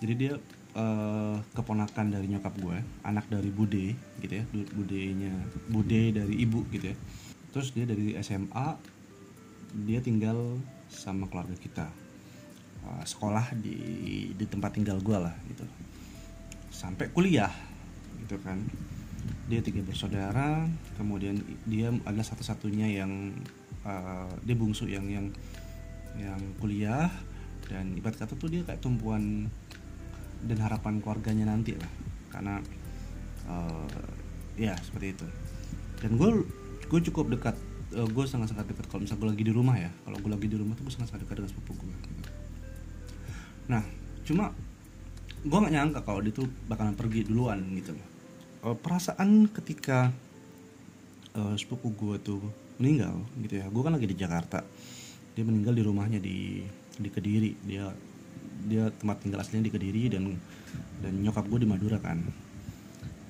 jadi 0.00 0.12
dia 0.16 0.32
uh, 0.76 1.36
keponakan 1.52 2.12
dari 2.12 2.26
nyokap 2.28 2.56
gue 2.56 2.76
anak 3.04 3.28
dari 3.32 3.48
bude 3.48 3.96
gitu 4.20 4.32
ya. 4.32 4.44
Budenya 4.52 5.32
bude 5.72 6.12
dari 6.12 6.34
ibu 6.44 6.64
gitu 6.68 6.92
ya. 6.92 6.96
Terus 7.56 7.72
dia 7.72 7.88
dari 7.88 8.12
SMA 8.20 8.68
dia 9.88 10.00
tinggal 10.04 10.60
sama 10.92 11.26
keluarga 11.30 11.56
kita. 11.56 11.88
Uh, 12.84 13.04
sekolah 13.08 13.56
di 13.56 13.76
di 14.36 14.44
tempat 14.44 14.76
tinggal 14.76 15.00
gue 15.00 15.16
lah 15.16 15.32
gitu. 15.48 15.64
Sampai 16.68 17.08
kuliah 17.08 17.73
gitu 18.22 18.36
kan. 18.42 18.62
Dia 19.48 19.60
tiga 19.60 19.80
bersaudara 19.84 20.68
kemudian 20.96 21.40
dia 21.68 21.92
adalah 22.04 22.24
satu-satunya 22.24 23.00
yang 23.04 23.32
uh, 23.84 24.30
dia 24.44 24.56
bungsu 24.56 24.88
yang 24.88 25.04
yang 25.08 25.26
yang 26.14 26.40
kuliah 26.60 27.10
dan 27.66 27.96
ibarat 27.96 28.20
kata 28.20 28.36
tuh 28.36 28.52
dia 28.52 28.62
kayak 28.62 28.80
tumpuan 28.84 29.48
dan 30.44 30.58
harapan 30.60 31.00
keluarganya 31.00 31.48
nanti 31.48 31.76
lah. 31.76 31.92
Karena 32.32 32.60
uh, 33.48 34.06
ya 34.56 34.76
seperti 34.80 35.16
itu. 35.16 35.26
Dan 36.00 36.20
gue 36.20 36.30
gue 36.84 37.00
cukup 37.12 37.32
dekat 37.32 37.56
uh, 37.96 38.08
gue 38.08 38.24
sangat 38.28 38.52
sangat 38.52 38.68
dekat 38.70 38.86
kalau 38.92 39.04
misalnya 39.04 39.20
gue 39.24 39.30
lagi 39.36 39.44
di 39.44 39.52
rumah 39.52 39.76
ya. 39.76 39.90
Kalau 40.04 40.16
gue 40.20 40.30
lagi 40.30 40.46
di 40.48 40.56
rumah 40.56 40.76
tuh 40.76 40.84
gue 40.88 40.94
sangat 40.94 41.12
sangat 41.12 41.28
dekat 41.28 41.40
dengan 41.40 41.50
sepupu 41.52 41.72
gue 41.80 41.94
nah 43.68 43.82
cuma 44.24 44.52
gue 45.44 45.58
nggak 45.60 45.74
nyangka 45.76 46.00
kalau 46.02 46.24
dia 46.24 46.32
tuh 46.32 46.48
bakalan 46.66 46.96
pergi 46.96 47.28
duluan 47.28 47.60
gitu. 47.76 47.92
Uh, 48.64 48.72
perasaan 48.72 49.46
ketika 49.52 50.08
uh, 51.36 51.54
sepupu 51.60 51.92
gue 51.92 52.16
tuh 52.24 52.40
meninggal 52.80 53.20
gitu 53.44 53.60
ya. 53.60 53.68
Gue 53.68 53.82
kan 53.84 53.92
lagi 53.92 54.08
di 54.08 54.16
Jakarta. 54.16 54.64
Dia 55.36 55.44
meninggal 55.44 55.76
di 55.76 55.82
rumahnya 55.84 56.18
di 56.18 56.64
di 56.96 57.08
Kediri. 57.12 57.52
Dia 57.68 57.92
dia 58.64 58.88
tempat 58.88 59.20
tinggal 59.20 59.44
aslinya 59.44 59.68
di 59.68 59.72
Kediri 59.72 60.08
dan 60.08 60.32
dan 61.04 61.12
nyokap 61.20 61.44
gue 61.46 61.60
di 61.60 61.68
Madura 61.68 62.00
kan. 62.00 62.24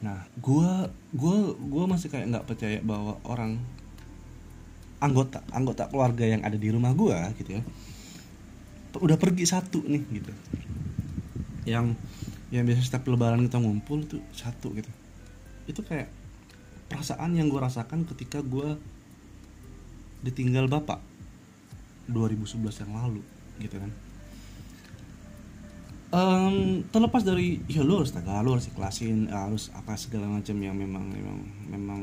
Nah 0.00 0.22
gue 0.38 0.70
gue 1.18 1.36
gue 1.58 1.84
masih 1.90 2.08
kayak 2.14 2.30
nggak 2.30 2.46
percaya 2.46 2.78
bahwa 2.78 3.18
orang 3.26 3.58
anggota 5.04 5.44
anggota 5.52 5.84
keluarga 5.92 6.24
yang 6.24 6.40
ada 6.40 6.56
di 6.56 6.68
rumah 6.72 6.96
gue 6.96 7.18
gitu 7.44 7.60
ya 7.60 7.62
udah 8.94 9.18
pergi 9.20 9.44
satu 9.44 9.84
nih 9.84 10.02
gitu 10.16 10.32
yang 11.64 11.96
yang 12.52 12.68
biasa 12.68 12.86
setiap 12.86 13.08
lebaran 13.10 13.44
kita 13.48 13.58
ngumpul 13.58 14.04
tuh 14.04 14.22
satu 14.30 14.72
gitu. 14.76 14.90
Itu 15.66 15.80
kayak 15.82 16.12
perasaan 16.92 17.34
yang 17.34 17.48
gue 17.48 17.60
rasakan 17.60 18.04
ketika 18.06 18.44
gue 18.44 18.76
ditinggal 20.24 20.68
bapak 20.68 21.00
2011 22.08 22.82
yang 22.84 22.92
lalu 22.94 23.22
gitu 23.60 23.76
kan. 23.80 23.92
Um, 26.14 26.86
terlepas 26.94 27.26
dari 27.26 27.58
ya 27.66 27.82
lu 27.82 27.98
harus 27.98 28.14
tegar 28.14 28.38
lu 28.46 28.54
harus 28.54 28.70
ikhlasin 28.70 29.26
harus 29.34 29.74
apa 29.74 29.98
segala 29.98 30.30
macam 30.30 30.54
yang 30.62 30.78
memang 30.78 31.10
memang 31.10 31.38
memang 31.66 32.00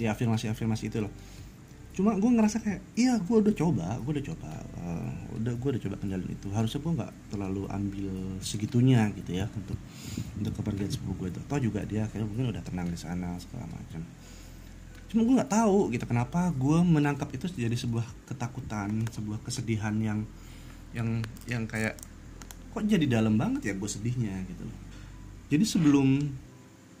ya 0.00 0.16
afirmasi 0.16 0.48
afirmasi 0.48 0.88
itu 0.88 1.04
loh 1.04 1.12
cuma 1.96 2.14
gue 2.14 2.30
ngerasa 2.30 2.62
kayak 2.62 2.80
iya 2.94 3.18
gue 3.18 3.36
udah 3.42 3.54
coba 3.58 3.98
gue 3.98 4.12
udah 4.18 4.26
coba 4.30 4.50
uh, 4.78 5.10
udah 5.38 5.54
gue 5.54 5.68
udah 5.74 5.82
coba 5.86 5.96
kendalin 5.98 6.30
itu. 6.30 6.48
Harusnya 6.50 6.80
gue 6.82 6.92
nggak 6.98 7.12
terlalu 7.30 7.62
ambil 7.70 8.10
segitunya 8.42 9.10
gitu 9.14 9.38
ya 9.38 9.46
untuk 9.54 9.78
untuk 10.38 10.52
kepergian 10.58 10.90
sepupu 10.90 11.26
gue 11.26 11.28
itu. 11.34 11.40
Atau 11.46 11.58
juga 11.62 11.80
dia 11.86 12.06
kayak 12.10 12.26
mungkin 12.26 12.50
udah 12.50 12.62
tenang 12.62 12.90
di 12.90 12.98
sana 12.98 13.38
segala 13.38 13.66
macam. 13.70 14.02
Cuma 15.08 15.20
gue 15.24 15.34
nggak 15.40 15.52
tahu 15.52 15.94
gitu 15.94 16.04
kenapa 16.04 16.52
gue 16.52 16.78
menangkap 16.84 17.32
itu 17.32 17.48
jadi 17.48 17.72
sebuah 17.72 18.04
ketakutan 18.28 19.08
sebuah 19.08 19.40
kesedihan 19.40 19.94
yang 19.98 20.28
yang 20.92 21.22
yang 21.48 21.64
kayak 21.64 21.96
kok 22.72 22.84
jadi 22.84 23.08
dalam 23.08 23.40
banget 23.40 23.72
ya 23.72 23.74
gue 23.74 23.90
sedihnya 23.90 24.44
gitu. 24.46 24.64
Jadi 25.48 25.64
sebelum 25.64 26.28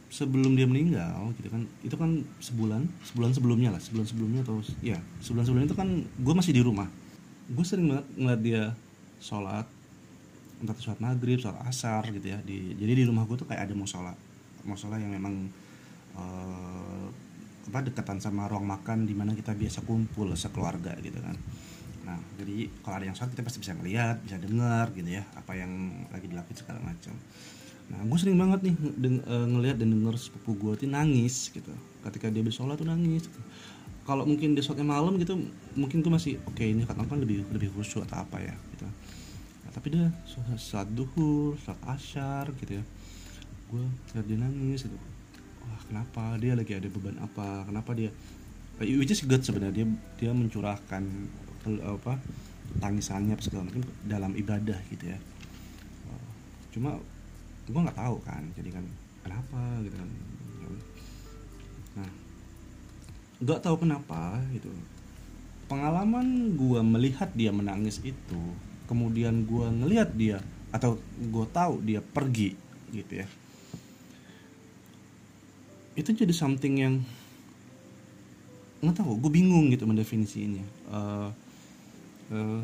sebelum 0.08 0.56
dia 0.56 0.64
meninggal 0.64 1.36
gitu 1.36 1.52
kan 1.52 1.62
itu 1.84 1.92
kan 1.92 2.24
sebulan 2.40 2.88
sebulan 3.12 3.30
sebelumnya 3.36 3.68
lah 3.76 3.80
sebulan 3.80 4.06
sebelumnya 4.08 4.40
atau 4.40 4.64
ya 4.80 4.96
sebulan 5.20 5.44
sebelumnya 5.44 5.68
itu 5.68 5.78
kan 5.78 5.88
gue 6.00 6.34
masih 6.34 6.52
di 6.56 6.62
rumah. 6.64 6.88
Gue 7.48 7.64
sering 7.64 7.92
banget 7.92 8.06
ngeliat 8.16 8.40
dia 8.40 8.62
sholat 9.20 9.66
entah 10.58 10.74
itu 10.74 10.90
sholat 10.90 11.00
maghrib 11.00 11.38
sholat 11.38 11.60
asar 11.68 12.02
gitu 12.10 12.34
ya 12.34 12.38
di 12.42 12.74
jadi 12.74 12.92
di 12.98 13.04
rumah 13.04 13.28
gue 13.28 13.36
tuh 13.36 13.46
kayak 13.48 13.68
ada 13.68 13.74
musola. 13.76 14.16
Musola 14.64 14.96
yang 14.96 15.12
memang 15.12 15.48
uh, 16.16 17.06
apa 17.68 17.84
dekatan 17.84 18.16
sama 18.16 18.48
ruang 18.48 18.64
makan 18.64 19.04
di 19.04 19.12
mana 19.12 19.36
kita 19.36 19.52
biasa 19.52 19.84
kumpul 19.84 20.32
sekeluarga 20.32 20.96
gitu 21.04 21.20
kan. 21.20 21.36
Nah, 22.08 22.16
jadi 22.40 22.72
kalau 22.80 22.96
ada 22.96 23.04
yang 23.04 23.12
sholat 23.12 23.36
kita 23.36 23.44
pasti 23.44 23.60
bisa 23.60 23.76
ngeliat, 23.76 24.24
bisa 24.24 24.40
dengar 24.40 24.88
gitu 24.96 25.12
ya 25.12 25.28
apa 25.36 25.52
yang 25.52 25.68
lagi 26.08 26.32
dilakukan 26.32 26.56
segala 26.56 26.80
macam. 26.80 27.12
Nah, 27.88 28.00
gue 28.04 28.18
sering 28.20 28.36
banget 28.36 28.60
nih 28.68 28.74
deng, 29.00 29.16
e, 29.24 29.34
ngelihat 29.48 29.76
dan 29.80 29.88
denger 29.92 30.14
sepupu 30.20 30.52
gue 30.56 30.72
tuh 30.84 30.88
nangis 30.88 31.48
gitu. 31.48 31.72
Ketika 32.04 32.28
dia 32.28 32.44
bersolat 32.44 32.76
tuh 32.76 32.88
nangis. 32.88 33.26
Gitu. 33.26 33.40
Kalau 34.04 34.24
mungkin 34.24 34.56
dia 34.56 34.64
sholatnya 34.64 34.88
malam 34.88 35.20
gitu, 35.20 35.36
mungkin 35.76 36.00
gue 36.00 36.12
masih 36.12 36.40
oke 36.48 36.56
okay, 36.56 36.72
ini 36.72 36.88
katakan 36.88 37.20
lebih 37.20 37.44
lebih 37.52 37.68
khusyuk 37.76 38.08
atau 38.08 38.24
apa 38.24 38.40
ya 38.40 38.56
gitu. 38.76 38.88
Nah, 39.64 39.70
tapi 39.72 39.86
dia 39.92 40.08
sholat 40.28 40.88
duhur, 40.92 41.60
sholat 41.60 41.80
asyar 41.92 42.52
gitu 42.60 42.80
ya. 42.80 42.84
Gue 43.68 43.84
lihat 44.16 44.26
dia 44.28 44.38
nangis 44.40 44.88
gitu. 44.88 44.96
Wah, 45.64 45.80
kenapa 45.88 46.40
dia 46.40 46.56
lagi 46.56 46.72
ada 46.72 46.88
beban 46.88 47.20
apa? 47.20 47.68
Kenapa 47.68 47.92
dia 47.92 48.12
which 48.78 49.10
is 49.10 49.26
good 49.26 49.42
sebenarnya 49.42 49.82
dia 49.82 49.86
dia 50.22 50.30
mencurahkan 50.30 51.02
apa 51.82 52.14
tangisannya 52.78 53.34
segala 53.42 53.66
macam 53.66 53.82
dalam 54.06 54.32
ibadah 54.38 54.78
gitu 54.94 55.10
ya 55.10 55.18
cuma 56.70 57.02
gue 57.68 57.80
nggak 57.84 58.00
tahu 58.00 58.16
kan 58.24 58.42
jadi 58.56 58.80
kan 58.80 58.84
kenapa 59.20 59.60
gitu 59.84 59.96
kan. 59.96 60.08
Nah 62.00 62.10
nggak 63.38 63.60
tahu 63.62 63.76
kenapa 63.86 64.40
gitu. 64.56 64.72
Pengalaman 65.68 66.56
gue 66.56 66.80
melihat 66.80 67.28
dia 67.36 67.52
menangis 67.52 68.00
itu 68.00 68.42
kemudian 68.88 69.44
gue 69.44 69.66
ngelihat 69.84 70.16
dia 70.16 70.40
atau 70.72 70.96
gue 71.20 71.46
tahu 71.52 71.84
dia 71.84 72.00
pergi 72.00 72.56
gitu 72.90 73.12
ya. 73.20 73.26
Itu 75.92 76.16
jadi 76.16 76.32
something 76.32 76.74
yang 76.80 76.94
nggak 78.80 78.96
tahu 78.96 79.20
gue 79.20 79.30
bingung 79.30 79.68
gitu 79.68 79.84
mendefinisinya. 79.84 80.64
Uh, 80.88 81.28
uh, 82.32 82.60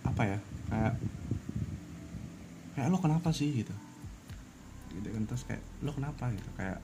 apa 0.00 0.22
ya 0.26 0.38
kayak 0.72 0.94
kayak 2.80 2.88
lo 2.88 2.96
kenapa 2.96 3.28
sih? 3.28 3.52
Gitu. 3.52 3.74
Gitu 4.96 5.08
kan 5.12 5.22
terus 5.28 5.44
kayak 5.44 5.60
lo 5.84 5.92
kenapa? 5.92 6.32
Gitu. 6.32 6.48
Kayak 6.56 6.80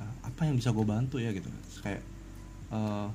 uh, 0.00 0.14
apa 0.24 0.48
yang 0.48 0.56
bisa 0.56 0.72
gue 0.72 0.86
bantu 0.88 1.20
ya? 1.20 1.36
Gitu. 1.36 1.52
Terus 1.52 1.80
kayak 1.84 2.02
uh, 2.72 3.12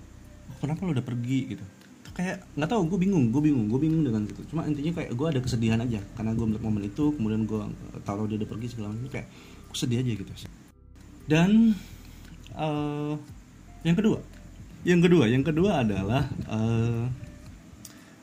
kenapa 0.62 0.86
lo 0.86 0.94
udah 0.94 1.02
pergi? 1.02 1.58
Gitu. 1.58 1.66
Tuh 2.06 2.14
kayak 2.14 2.46
nggak 2.54 2.70
tahu 2.70 2.86
gue 2.86 3.00
bingung 3.02 3.34
gue 3.34 3.42
bingung 3.42 3.66
gue 3.66 3.80
bingung 3.82 4.06
dengan 4.06 4.30
itu 4.30 4.46
cuma 4.54 4.70
intinya 4.70 5.02
kayak 5.02 5.18
gue 5.18 5.28
ada 5.28 5.42
kesedihan 5.42 5.82
aja. 5.82 5.98
Karena 6.14 6.38
gue 6.38 6.46
melihat 6.46 6.64
momen 6.70 6.86
itu 6.86 7.04
kemudian 7.18 7.50
gue 7.50 7.62
tahu 8.06 8.30
dia 8.30 8.38
udah 8.38 8.50
pergi 8.54 8.68
segala 8.78 8.94
macam 8.94 9.10
kayak 9.10 9.28
gue 9.66 9.78
sedih 9.82 10.06
aja 10.06 10.12
gitu. 10.14 10.32
Dan 11.26 11.74
uh, 12.54 13.18
yang 13.82 13.98
kedua 13.98 14.22
yang 14.86 15.02
kedua 15.02 15.26
yang 15.26 15.42
kedua 15.42 15.82
adalah 15.82 16.30
uh, 16.46 17.10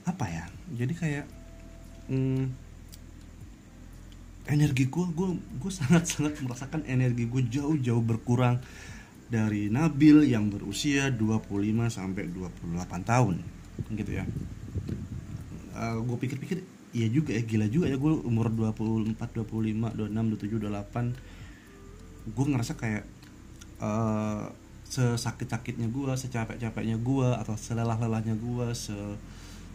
apa 0.06 0.24
ya? 0.30 0.44
Jadi 0.78 0.94
kayak 0.94 1.26
hmm, 2.08 2.63
energi 4.48 4.88
gue 4.88 5.06
gue 5.12 5.28
gue 5.60 5.72
sangat 5.72 6.04
sangat 6.10 6.40
merasakan 6.44 6.84
energi 6.84 7.24
gue 7.28 7.42
jauh 7.48 7.76
jauh 7.80 8.04
berkurang 8.04 8.60
dari 9.28 9.72
Nabil 9.72 10.28
yang 10.28 10.52
berusia 10.52 11.08
25 11.08 11.48
sampai 11.88 12.28
28 12.28 13.10
tahun 13.10 13.34
gitu 13.96 14.10
ya 14.12 14.24
uh, 15.74 15.96
gue 15.98 16.16
pikir-pikir 16.20 16.58
iya 16.94 17.08
juga 17.10 17.34
ya 17.34 17.42
gila 17.42 17.66
juga 17.66 17.90
ya 17.90 17.96
gue 17.96 18.12
umur 18.22 18.52
24 18.52 19.16
25 19.16 19.96
26 19.96 20.12
27 20.12 20.70
28 20.70 22.32
gue 22.32 22.46
ngerasa 22.48 22.72
kayak 22.76 23.04
uh, 23.84 24.48
sesakit-sakitnya 24.88 25.88
gue, 25.90 26.12
secapek-capeknya 26.14 26.96
gue 27.00 27.28
atau 27.34 27.54
selelah-lelahnya 27.58 28.36
gue, 28.38 28.66
se 28.76 28.96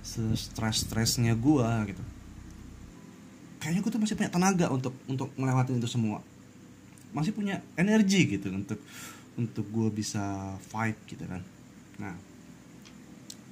stres-stresnya 0.02 1.36
gue 1.36 1.68
gitu. 1.92 2.04
Kayaknya 3.60 3.80
gue 3.84 3.92
tuh 3.92 4.02
masih 4.02 4.16
punya 4.16 4.32
tenaga 4.32 4.66
untuk 4.72 4.96
untuk 5.06 5.30
melewati 5.36 5.76
itu 5.76 5.90
semua. 5.92 6.24
Masih 7.12 7.36
punya 7.36 7.60
energi 7.76 8.40
gitu 8.40 8.50
untuk 8.52 8.80
untuk 9.36 9.66
gue 9.68 9.90
bisa 9.92 10.56
fight 10.72 10.96
gitu 11.08 11.28
kan. 11.28 11.44
Nah, 12.00 12.16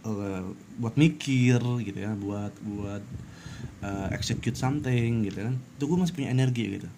uh, 0.08 0.52
buat 0.80 0.96
mikir 0.96 1.60
gitu 1.60 2.00
ya, 2.00 2.16
buat 2.16 2.56
buat 2.64 3.04
uh, 3.84 4.08
execute 4.16 4.56
something 4.56 5.28
gitu 5.28 5.44
kan. 5.52 5.56
Itu 5.76 5.84
gue 5.92 5.98
masih 6.00 6.16
punya 6.16 6.32
energi 6.32 6.80
gitu. 6.80 6.90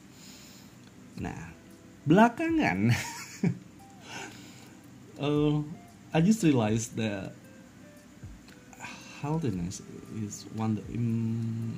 Nah, 1.20 1.52
belakangan 2.08 2.96
uh, 5.20 5.60
I 6.16 6.22
just 6.22 6.42
realized 6.42 6.98
that 6.98 7.34
healthiness 9.22 9.84
is 10.16 10.48
one 10.56 10.80
um, 10.96 11.78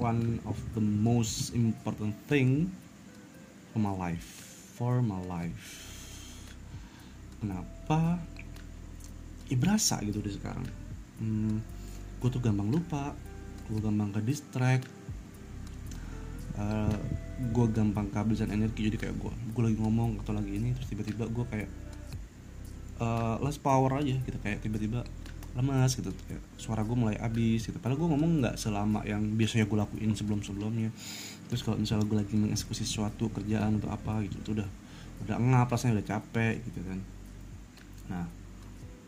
one 0.00 0.42
of 0.48 0.58
the 0.72 0.82
most 0.82 1.54
important 1.54 2.14
thing 2.26 2.72
for 3.72 3.80
my 3.80 3.94
life 3.94 4.44
for 4.74 4.98
my 4.98 5.22
life. 5.30 5.86
Kenapa? 7.38 8.18
Ya 9.46 9.56
berasa 9.60 10.02
gitu 10.02 10.18
di 10.18 10.34
sekarang. 10.34 10.66
Hmm, 11.22 11.62
gue 12.24 12.28
tuh 12.32 12.40
gampang 12.40 12.72
lupa 12.72 13.12
gue 13.68 13.80
gampang 13.80 14.12
ke 14.16 14.20
distract 14.24 14.88
uh, 16.56 16.96
gue 17.52 17.66
gampang 17.68 18.08
kehabisan 18.08 18.48
energi 18.48 18.88
jadi 18.88 18.96
kayak 18.96 19.16
gue 19.20 19.32
gue 19.32 19.62
lagi 19.64 19.76
ngomong 19.76 20.24
atau 20.24 20.32
lagi 20.32 20.56
ini 20.56 20.72
terus 20.72 20.88
tiba-tiba 20.88 21.28
gue 21.28 21.44
kayak 21.52 21.70
uh, 23.00 23.36
less 23.44 23.60
power 23.60 23.92
aja 24.00 24.16
gitu 24.24 24.38
kayak 24.40 24.64
tiba-tiba 24.64 25.04
lemas 25.54 25.94
gitu. 25.94 26.10
Suara 26.58 26.82
gue 26.82 26.96
mulai 26.98 27.16
habis 27.22 27.66
gitu. 27.66 27.78
Padahal 27.78 27.98
gue 28.02 28.08
ngomong 28.10 28.30
nggak 28.42 28.56
selama 28.58 29.06
yang 29.06 29.22
biasanya 29.38 29.70
gue 29.70 29.78
lakuin 29.78 30.12
sebelum-sebelumnya. 30.14 30.90
Terus 31.48 31.62
kalau 31.62 31.78
misalnya 31.78 32.04
gue 32.10 32.18
lagi 32.18 32.34
mengeksekusi 32.34 32.82
sesuatu 32.82 33.30
kerjaan 33.30 33.78
atau 33.78 33.90
apa 33.94 34.22
gitu 34.26 34.36
itu 34.42 34.50
udah 34.58 34.68
udah 35.24 35.36
ngap 35.38 35.70
rasanya 35.70 36.02
udah 36.02 36.06
capek 36.18 36.54
gitu 36.66 36.80
kan. 36.82 36.98
Nah 38.10 38.24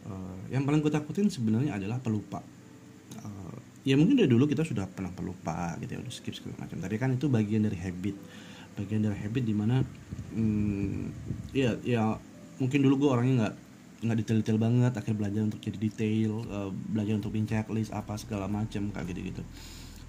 uh, 0.07 0.39
yang 0.55 0.63
paling 0.63 0.81
gue 0.81 0.93
takutin 0.95 1.27
sebenarnya 1.27 1.75
adalah 1.75 1.99
pelupa. 1.99 2.39
Uh, 3.27 3.59
ya 3.83 3.99
mungkin 3.99 4.15
dari 4.15 4.31
dulu 4.31 4.47
kita 4.47 4.63
sudah 4.63 4.87
pernah 4.87 5.11
pelupa 5.11 5.75
gitu 5.83 5.99
ya 5.99 6.01
udah 6.01 6.15
skip 6.15 6.35
segala 6.39 6.63
macam. 6.63 6.79
Tadi 6.79 6.97
kan 6.97 7.11
itu 7.11 7.27
bagian 7.27 7.67
dari 7.67 7.79
habit. 7.83 8.15
Bagian 8.79 9.03
dari 9.03 9.19
habit 9.19 9.43
di 9.43 9.55
mana 9.57 9.83
hmm, 10.37 11.11
ya 11.51 11.75
ya 11.83 12.15
mungkin 12.63 12.87
dulu 12.87 13.03
gue 13.03 13.11
orangnya 13.11 13.35
nggak 13.43 13.57
nggak 14.05 14.17
detail-detail 14.23 14.59
banget 14.61 14.93
akhirnya 14.93 15.19
belajar 15.25 15.41
untuk 15.49 15.61
jadi 15.65 15.79
detail 15.81 16.33
uh, 16.53 16.71
belajar 16.73 17.15
untuk 17.17 17.33
bikin 17.33 17.49
checklist 17.49 17.91
apa 17.97 18.21
segala 18.21 18.45
macam 18.45 18.93
kayak 18.93 19.07
gitu 19.17 19.21
gitu 19.33 19.43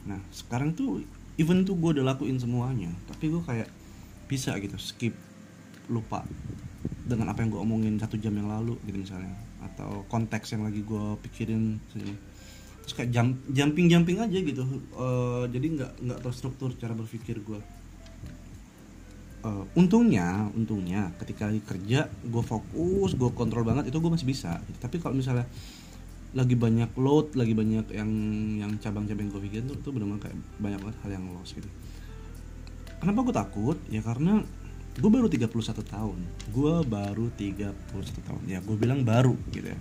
nah 0.03 0.19
sekarang 0.31 0.75
tuh 0.75 1.03
even 1.39 1.63
tuh 1.63 1.79
gue 1.79 1.95
udah 1.95 2.15
lakuin 2.15 2.35
semuanya 2.35 2.91
tapi 3.07 3.31
gue 3.31 3.39
kayak 3.43 3.69
bisa 4.27 4.59
gitu 4.59 4.75
skip 4.75 5.15
lupa 5.87 6.27
dengan 7.07 7.31
apa 7.31 7.39
yang 7.39 7.55
gue 7.55 7.61
omongin 7.63 7.95
satu 7.95 8.19
jam 8.19 8.35
yang 8.35 8.51
lalu 8.51 8.75
gitu 8.83 8.99
misalnya 8.99 9.31
atau 9.63 10.03
konteks 10.11 10.51
yang 10.51 10.67
lagi 10.67 10.83
gue 10.83 11.05
pikirin 11.23 11.79
terus 12.83 12.93
kayak 12.95 13.11
jump, 13.11 13.39
jumping 13.51 13.87
jumping 13.87 14.19
aja 14.19 14.35
gitu 14.35 14.63
uh, 14.95 15.47
jadi 15.47 15.67
nggak 15.79 15.91
nggak 16.03 16.19
terstruktur 16.23 16.75
cara 16.75 16.91
berpikir 16.91 17.39
gue 17.39 17.59
uh, 19.45 19.63
untungnya 19.77 20.49
untungnya 20.55 21.13
ketika 21.21 21.49
lagi 21.49 21.61
kerja 21.61 22.09
gue 22.09 22.43
fokus 22.43 23.13
gue 23.13 23.29
kontrol 23.35 23.67
banget 23.67 23.91
itu 23.91 23.97
gue 23.99 24.11
masih 24.11 24.27
bisa. 24.27 24.61
Tapi 24.81 24.97
kalau 24.97 25.17
misalnya 25.17 25.45
lagi 26.35 26.53
banyak 26.53 26.91
load 26.99 27.33
lagi 27.39 27.53
banyak 27.55 27.87
yang 27.93 28.11
yang 28.61 28.71
cabang-cabang 28.81 29.31
gue 29.31 29.41
pikirin 29.47 29.65
tuh 29.69 29.77
itu 29.79 29.89
benar-benar 29.89 30.21
kayak 30.27 30.37
banyak 30.61 30.79
banget 30.81 30.97
hal 31.05 31.11
yang 31.13 31.25
lost 31.33 31.53
gitu. 31.57 31.69
Kenapa 32.97 33.19
gue 33.21 33.35
takut? 33.35 33.77
Ya 33.93 34.01
karena 34.01 34.41
gue 34.97 35.09
baru 35.09 35.29
31 35.29 35.53
tahun. 35.85 36.19
Gue 36.49 36.73
baru 36.85 37.29
31 37.37 38.25
tahun. 38.25 38.41
Ya 38.49 38.59
gue 38.61 38.75
bilang 38.75 39.05
baru 39.05 39.37
gitu 39.53 39.69
ya. 39.69 39.79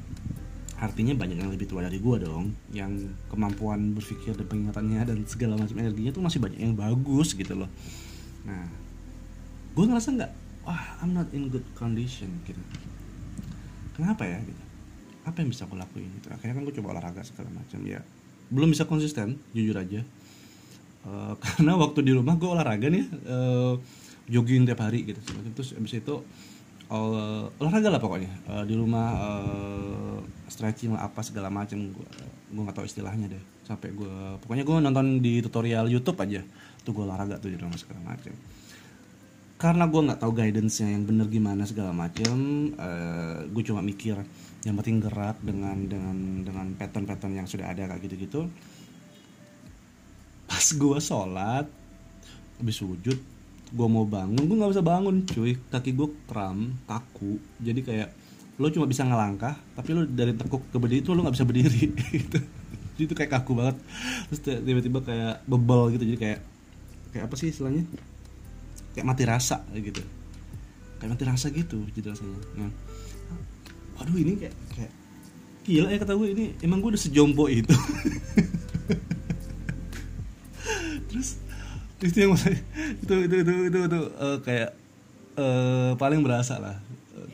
Artinya 0.76 1.16
banyak 1.16 1.40
yang 1.40 1.48
lebih 1.48 1.72
tua 1.72 1.80
dari 1.80 1.96
gue 1.96 2.16
dong 2.20 2.52
yang 2.68 2.92
kemampuan 3.32 3.96
berpikir 3.96 4.36
dan 4.36 4.44
pengingatannya 4.44 5.00
dan 5.08 5.18
segala 5.24 5.56
macam 5.56 5.80
energinya 5.80 6.12
tuh 6.12 6.20
masih 6.20 6.36
banyak 6.36 6.60
yang 6.60 6.76
bagus 6.76 7.32
gitu 7.32 7.56
loh. 7.56 7.70
Nah 8.44 8.85
gue 9.76 9.84
ngerasa 9.84 10.08
nggak 10.16 10.32
wah 10.64 10.82
I'm 11.04 11.12
not 11.12 11.28
in 11.36 11.52
good 11.52 11.64
condition 11.76 12.32
gitu. 12.48 12.58
Kenapa 13.92 14.24
ya 14.24 14.40
gitu? 14.40 14.62
Apa 15.28 15.44
yang 15.44 15.52
bisa 15.52 15.68
aku 15.68 15.76
lakuin? 15.76 16.08
Gitu 16.16 16.32
akhirnya 16.32 16.56
kan 16.56 16.62
gue 16.64 16.74
coba 16.80 16.96
olahraga 16.96 17.20
segala 17.20 17.52
macam 17.52 17.84
ya. 17.84 18.00
Belum 18.48 18.72
bisa 18.72 18.88
konsisten 18.88 19.36
jujur 19.52 19.76
aja. 19.76 20.00
Uh, 21.04 21.36
karena 21.44 21.76
waktu 21.76 22.00
di 22.02 22.16
rumah 22.16 22.40
gue 22.40 22.48
olahraga 22.48 22.88
nih 22.88 23.04
uh, 23.28 23.76
jogging 24.32 24.64
tiap 24.64 24.80
hari 24.80 25.04
gitu. 25.12 25.20
Terus 25.52 25.76
abis 25.76 26.00
itu 26.00 26.24
uh, 26.88 27.44
olahraga 27.60 27.92
lah 27.92 28.00
pokoknya. 28.00 28.32
Uh, 28.48 28.64
di 28.64 28.72
rumah 28.72 29.12
uh, 29.12 30.18
stretching 30.48 30.96
lah 30.96 31.12
apa 31.12 31.20
segala 31.20 31.52
macam 31.52 31.92
gue 31.92 32.08
gue 32.48 32.62
nggak 32.64 32.76
tahu 32.80 32.88
istilahnya 32.88 33.28
deh. 33.28 33.44
Sampai 33.68 33.92
gue 33.92 34.40
pokoknya 34.40 34.64
gue 34.64 34.76
nonton 34.80 35.20
di 35.20 35.44
tutorial 35.44 35.84
YouTube 35.92 36.16
aja. 36.16 36.40
Tuh 36.80 36.96
gue 36.96 37.04
olahraga 37.04 37.36
tuh 37.36 37.52
di 37.52 37.60
rumah 37.60 37.76
segala 37.76 38.00
macam 38.16 38.32
karena 39.56 39.88
gue 39.88 40.00
nggak 40.04 40.20
tahu 40.20 40.32
guidance-nya 40.36 40.92
yang 40.92 41.08
bener 41.08 41.32
gimana 41.32 41.64
segala 41.64 41.96
macem 41.96 42.70
uh, 42.76 43.40
gue 43.48 43.62
cuma 43.64 43.80
mikir 43.80 44.20
yang 44.68 44.76
penting 44.76 45.00
gerak 45.00 45.40
dengan 45.40 45.88
dengan 45.88 46.44
dengan 46.44 46.66
pattern-pattern 46.76 47.40
yang 47.40 47.48
sudah 47.48 47.72
ada 47.72 47.88
kayak 47.88 48.04
gitu-gitu. 48.04 48.52
Pas 50.44 50.66
gue 50.74 50.98
sholat 51.00 51.66
habis 52.60 52.76
sujud 52.76 53.18
gue 53.66 53.88
mau 53.88 54.04
bangun 54.04 54.44
gue 54.44 54.56
nggak 54.60 54.72
bisa 54.76 54.84
bangun 54.84 55.24
cuy. 55.24 55.56
Kaki 55.72 55.90
gue 55.96 56.08
kram 56.28 56.76
kaku. 56.84 57.40
Jadi 57.62 57.80
kayak 57.80 58.08
lo 58.60 58.68
cuma 58.68 58.84
bisa 58.84 59.08
ngelangkah 59.08 59.56
tapi 59.72 59.96
lo 59.96 60.04
dari 60.04 60.36
tekuk 60.36 60.68
ke 60.68 60.76
berdiri 60.76 61.00
itu 61.00 61.16
lo 61.16 61.24
nggak 61.24 61.36
bisa 61.38 61.48
berdiri. 61.48 61.96
Gitu. 62.20 62.38
Jadi 62.96 63.02
itu 63.08 63.14
kayak 63.16 63.40
kaku 63.40 63.56
banget. 63.56 63.76
Terus 64.28 64.40
tiba-tiba 64.66 65.00
kayak 65.00 65.48
bebel 65.48 65.96
gitu. 65.96 66.04
Jadi 66.12 66.18
kayak 66.20 66.40
kayak 67.16 67.24
apa 67.30 67.34
sih 67.40 67.48
istilahnya 67.48 67.88
kayak 68.96 69.04
mati 69.04 69.28
rasa 69.28 69.60
gitu. 69.76 70.00
Kayak 70.96 71.10
mati 71.12 71.24
rasa 71.28 71.52
gitu 71.52 71.84
jadi 71.92 72.16
rasanya. 72.16 72.40
Nah, 72.56 72.72
waduh 74.00 74.16
ini 74.16 74.40
kayak 74.40 74.56
kayak 74.72 74.92
gila 75.68 75.92
ya 75.92 75.98
kata 76.00 76.16
gue 76.16 76.28
ini. 76.32 76.56
Emang 76.64 76.80
gue 76.80 76.96
udah 76.96 77.02
sejompo 77.02 77.52
itu. 77.52 77.76
Terus 81.12 81.36
itu 82.00 82.16
yang 82.16 82.32
itu 82.32 83.14
itu 83.28 83.36
itu 83.44 83.52
itu, 83.68 83.78
itu, 83.84 84.00
uh, 84.16 84.40
kayak 84.40 84.72
uh, 85.36 85.92
paling 86.00 86.24
berasa 86.24 86.56
lah. 86.56 86.80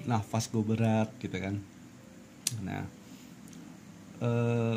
Nafas 0.02 0.50
gue 0.50 0.66
berat 0.66 1.14
gitu 1.22 1.38
kan. 1.38 1.62
Nah. 2.66 2.82
Eh, 4.22 4.76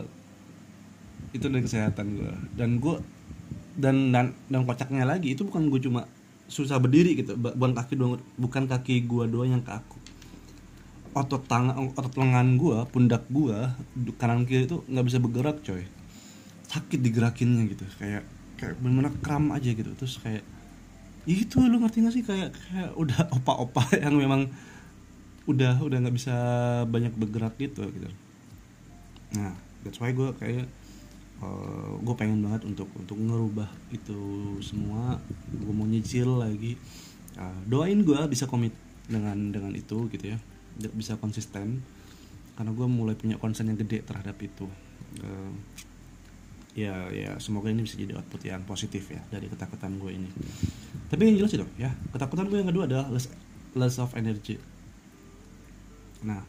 itu 1.37 1.45
dari 1.45 1.61
kesehatan 1.61 2.17
gue 2.17 2.33
dan 2.57 2.81
gue 2.81 2.95
dan 3.77 4.09
dan 4.09 4.33
dan 4.49 4.61
kocaknya 4.65 5.05
lagi 5.05 5.35
itu 5.35 5.45
bukan 5.45 5.69
gue 5.69 5.83
cuma 5.83 6.09
susah 6.45 6.77
berdiri 6.77 7.17
gitu. 7.17 7.35
Bukan 7.37 7.73
kaki 7.73 7.93
doang 7.97 8.21
bukan 8.37 8.63
kaki 8.69 9.05
gue 9.05 9.23
doang 9.29 9.49
yang 9.59 9.63
kaku. 9.65 9.97
Otot 11.15 11.47
tangan 11.47 11.95
otot 11.95 12.11
lengan 12.19 12.59
gue 12.59 12.77
pundak 12.91 13.23
gue 13.31 13.55
kanan 14.19 14.43
kiri 14.43 14.67
itu 14.67 14.83
nggak 14.85 15.05
bisa 15.05 15.17
bergerak 15.21 15.57
coy. 15.63 15.83
Sakit 16.67 16.99
digerakinnya 17.01 17.63
gitu. 17.71 17.85
Kayak 17.97 18.23
kayak 18.59 18.75
benar-benar 18.79 19.13
kram 19.23 19.51
aja 19.55 19.69
gitu. 19.71 19.91
Terus 19.95 20.19
kayak 20.19 20.43
ya 21.25 21.35
itu 21.35 21.57
lu 21.57 21.81
ngerti 21.81 22.05
gak 22.05 22.13
sih? 22.13 22.23
Kayak 22.23 22.53
kayak 22.53 22.91
udah 22.93 23.19
opa-opa 23.41 23.83
yang 23.97 24.15
memang 24.19 24.51
udah 25.45 25.77
udah 25.77 25.97
nggak 26.01 26.15
bisa 26.17 26.35
banyak 26.89 27.13
bergerak 27.13 27.53
gitu 27.61 27.85
gitu. 27.93 28.09
Nah 29.37 29.53
that's 29.85 30.01
why 30.01 30.09
gue 30.09 30.33
kayak 30.41 30.65
gue 32.01 32.15
pengen 32.15 32.41
banget 32.41 32.63
untuk 32.63 32.87
untuk 32.95 33.17
ngerubah 33.19 33.67
itu 33.91 34.19
semua. 34.63 35.19
Gue 35.51 35.73
mau 35.75 35.87
nyicil 35.87 36.41
lagi. 36.41 36.79
Uh, 37.35 37.59
doain 37.67 37.99
gue 38.01 38.15
bisa 38.31 38.47
komit 38.47 38.71
dengan 39.05 39.51
dengan 39.51 39.75
itu 39.75 40.07
gitu 40.09 40.35
ya. 40.35 40.37
Bisa 40.95 41.19
konsisten. 41.19 41.83
Karena 42.55 42.71
gue 42.71 42.87
mulai 42.87 43.19
punya 43.19 43.35
concern 43.35 43.67
yang 43.67 43.79
gede 43.79 44.07
terhadap 44.07 44.39
itu. 44.39 44.65
Uh, 45.19 45.51
ya 46.75 47.07
ya 47.07 47.31
semoga 47.39 47.71
ini 47.71 47.87
bisa 47.87 47.95
jadi 47.95 48.19
output 48.19 48.43
yang 48.43 48.67
positif 48.67 49.07
ya 49.07 49.23
dari 49.31 49.47
ketakutan 49.47 49.95
gue 49.95 50.11
ini. 50.11 50.27
Tapi 51.07 51.21
yang 51.31 51.35
jelas 51.39 51.55
itu 51.55 51.67
ya 51.79 51.91
ketakutan 52.11 52.51
gue 52.51 52.59
yang 52.59 52.69
kedua 52.69 52.83
adalah 52.83 53.07
less, 53.07 53.31
less 53.75 53.95
of 53.95 54.11
energy. 54.19 54.59
Nah 56.27 56.43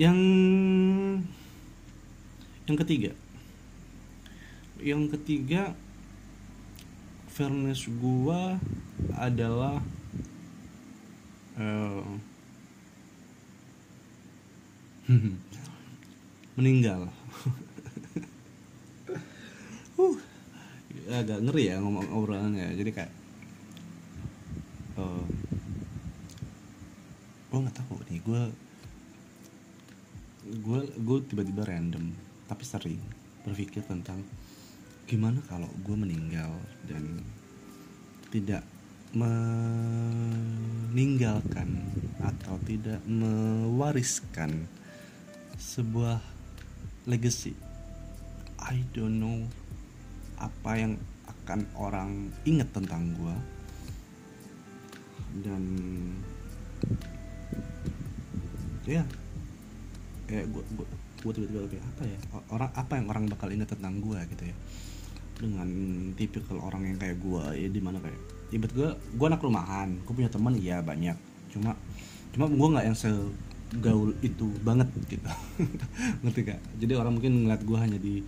yang 0.00 0.16
yang 2.68 2.76
ketiga. 2.76 3.12
Yang 4.78 5.02
ketiga 5.16 5.72
fairness 7.32 7.88
gua 7.98 8.60
adalah 9.16 9.80
eh, 11.56 12.04
meninggal. 16.60 17.08
Uh, 19.98 20.14
agak 21.10 21.42
ngeri 21.42 21.74
ya 21.74 21.82
ngomong 21.82 22.06
obrolannya. 22.14 22.70
Jadi 22.78 22.94
kayak 22.94 23.10
uh, 24.94 25.26
gue 27.50 27.58
nggak 27.58 27.76
tahu 27.82 27.98
nih 28.06 28.22
gue 28.22 28.42
gue 30.62 30.80
gue 31.02 31.18
tiba-tiba 31.26 31.66
random 31.66 32.14
tapi 32.48 32.64
sering 32.64 33.04
berpikir 33.44 33.84
tentang 33.84 34.24
gimana 35.04 35.44
kalau 35.46 35.68
gue 35.84 35.96
meninggal 35.96 36.50
dan 36.88 37.20
tidak 38.32 38.64
meninggalkan 39.12 41.84
atau 42.20 42.60
tidak 42.68 43.00
mewariskan 43.08 44.68
sebuah 45.56 46.20
legacy. 47.08 47.56
I 48.60 48.84
don't 48.92 49.16
know 49.16 49.48
apa 50.36 50.76
yang 50.76 51.00
akan 51.24 51.64
orang 51.80 52.28
ingat 52.44 52.68
tentang 52.76 53.16
gue 53.16 53.32
dan 55.40 55.64
ya 58.84 59.08
kayak 60.28 60.52
gue 60.52 60.60
gue 60.76 60.84
gue 61.22 61.32
tiba-tiba 61.34 61.66
kayak 61.68 61.84
apa 61.84 62.02
ya? 62.06 62.18
Orang 62.54 62.70
apa 62.72 62.92
yang 62.98 63.06
orang 63.10 63.24
bakal 63.26 63.48
ingat 63.50 63.74
tentang 63.74 63.98
gue 63.98 64.18
gitu 64.34 64.44
ya. 64.48 64.56
Dengan 65.38 65.68
tipikal 66.18 66.58
orang 66.58 66.82
yang 66.90 66.98
kayak 66.98 67.16
gue 67.22 67.44
ya 67.54 67.68
di 67.70 67.80
mana 67.82 68.02
kayak 68.02 68.20
ibet 68.48 68.70
gue 68.72 68.88
gue 68.90 69.26
anak 69.28 69.44
rumahan 69.44 69.92
gue 70.02 70.14
punya 70.14 70.30
teman 70.30 70.54
iya 70.58 70.82
banyak. 70.82 71.16
Cuma 71.52 71.74
cuma 72.34 72.44
gue 72.46 72.68
nggak 72.74 72.86
yang 72.86 72.98
segaul 72.98 74.10
itu 74.22 74.46
banget 74.62 74.88
gitu. 75.06 75.28
Ngerti 76.22 76.40
gak 76.46 76.60
jadi 76.78 76.92
orang 76.98 77.18
mungkin 77.18 77.46
ngeliat 77.46 77.62
gue 77.62 77.78
hanya 77.78 77.98
di 77.98 78.22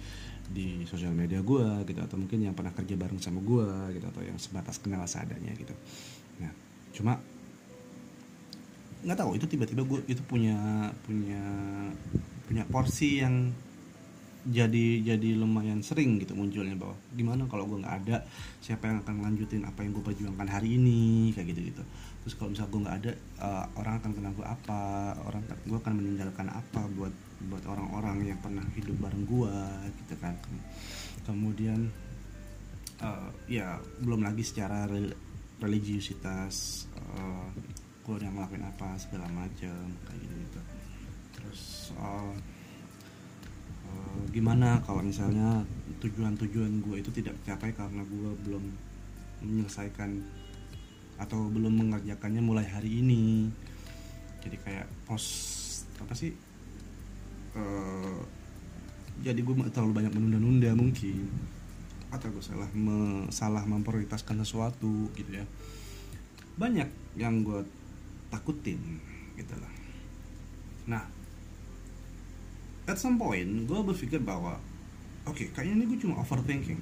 di 0.51 0.83
sosial 0.83 1.15
media 1.15 1.39
gue 1.41 1.67
gitu 1.87 2.01
atau 2.03 2.19
mungkin 2.19 2.43
yang 2.43 2.59
pernah 2.59 2.75
kerja 2.75 2.99
bareng 2.99 3.23
sama 3.23 3.39
gue 3.39 3.95
gitu 3.95 4.07
atau 4.11 4.23
yang 4.27 4.39
sebatas 4.39 4.83
kenal 4.83 5.07
seadanya 5.07 5.55
gitu. 5.55 5.75
Nah 6.43 6.51
cuma 6.91 7.23
nggak 9.01 9.17
tahu 9.17 9.33
itu 9.39 9.47
tiba-tiba 9.49 9.83
gue 9.87 10.01
itu 10.13 10.21
punya 10.29 10.91
punya 11.07 11.41
punya 12.51 12.67
porsi 12.67 13.23
yang 13.23 13.55
jadi 14.41 15.05
jadi 15.05 15.37
lumayan 15.37 15.85
sering 15.85 16.17
gitu 16.19 16.33
munculnya 16.35 16.75
bahwa 16.75 16.97
gimana 17.15 17.47
kalau 17.47 17.71
gue 17.71 17.79
nggak 17.79 17.97
ada? 18.03 18.27
Siapa 18.59 18.91
yang 18.91 19.07
akan 19.07 19.15
melanjutin 19.23 19.63
apa 19.63 19.87
yang 19.87 19.95
gue 19.95 20.03
perjuangkan 20.03 20.49
hari 20.51 20.75
ini? 20.75 21.31
Kayak 21.31 21.55
gitu 21.55 21.63
gitu 21.71 21.83
terus 22.21 22.37
kalau 22.37 22.53
misalnya 22.53 22.69
gue 22.69 22.81
nggak 22.85 22.99
ada 23.01 23.13
uh, 23.41 23.65
orang 23.81 23.95
akan 24.03 24.11
kenal 24.13 24.33
gue 24.35 24.47
apa? 24.49 24.83
Orang 25.23 25.43
gue 25.47 25.79
akan 25.79 25.95
meninggalkan 25.95 26.49
apa 26.51 26.81
buat 26.99 27.15
buat 27.47 27.65
orang-orang 27.71 28.35
yang 28.35 28.39
pernah 28.43 28.67
hidup 28.75 28.97
bareng 28.99 29.25
gue 29.25 29.57
gitu 30.03 30.15
kan. 30.19 30.35
Kemudian 31.25 31.87
uh, 33.05 33.31
ya 33.47 33.79
belum 34.03 34.27
lagi 34.27 34.43
secara 34.43 34.91
religiusitas 35.61 36.89
uh, 36.97 37.47
gue 38.05 38.15
udah 38.17 38.31
ngelakuin 38.33 38.65
apa 38.65 38.97
segala 38.97 39.29
macam 39.31 39.85
kayak 40.09 40.19
gitu 40.19 40.35
gitu 40.49 40.80
uh, 41.99 42.35
uh, 43.89 44.21
gimana 44.31 44.79
kalau 44.87 45.03
misalnya 45.03 45.65
tujuan-tujuan 46.01 46.81
gue 46.85 46.97
itu 47.03 47.11
tidak 47.13 47.37
tercapai 47.43 47.75
karena 47.77 48.03
gue 48.07 48.31
belum 48.47 48.65
menyelesaikan 49.45 50.21
atau 51.21 51.53
belum 51.53 51.85
mengerjakannya 51.85 52.41
mulai 52.41 52.65
hari 52.65 53.05
ini. 53.05 53.53
Jadi 54.41 54.57
kayak 54.65 54.89
pos 55.05 55.25
apa 56.01 56.17
sih 56.17 56.33
uh, 57.53 58.21
jadi 59.21 59.37
gue 59.45 59.55
terlalu 59.69 59.93
banyak 60.01 60.13
menunda-nunda 60.17 60.73
mungkin. 60.73 61.29
Atau 62.11 62.33
gue 62.33 62.43
salah 62.43 62.67
me, 62.73 63.29
salah 63.29 63.63
memprioritaskan 63.69 64.41
sesuatu 64.41 65.13
gitu 65.15 65.31
ya. 65.31 65.45
Banyak 66.57 66.89
yang 67.21 67.45
gue 67.45 67.61
takutin 68.33 68.81
gitu 69.37 69.55
lah. 69.61 69.73
Nah 70.89 71.05
at 72.91 72.99
some 72.99 73.15
point 73.15 73.47
gue 73.71 73.81
berpikir 73.87 74.19
bahwa 74.19 74.59
oke 75.25 75.39
okay, 75.39 75.47
kayaknya 75.55 75.75
ini 75.79 75.85
gue 75.95 75.99
cuma 76.03 76.19
overthinking. 76.19 76.81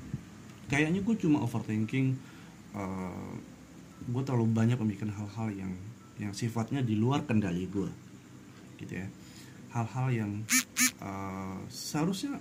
Kayaknya 0.73 1.01
gue 1.05 1.17
cuma 1.21 1.45
overthinking 1.45 2.17
uh, 2.73 3.33
gue 4.09 4.23
terlalu 4.25 4.49
banyak 4.49 4.81
memikirkan 4.81 5.13
hal-hal 5.13 5.49
yang 5.53 5.73
yang 6.19 6.33
sifatnya 6.33 6.81
di 6.81 6.97
luar 6.97 7.29
kendali 7.29 7.69
gue 7.69 7.93
gitu 8.81 9.05
ya. 9.05 9.07
Hal-hal 9.77 10.09
yang 10.11 10.33
uh, 11.05 11.61
seharusnya 11.69 12.41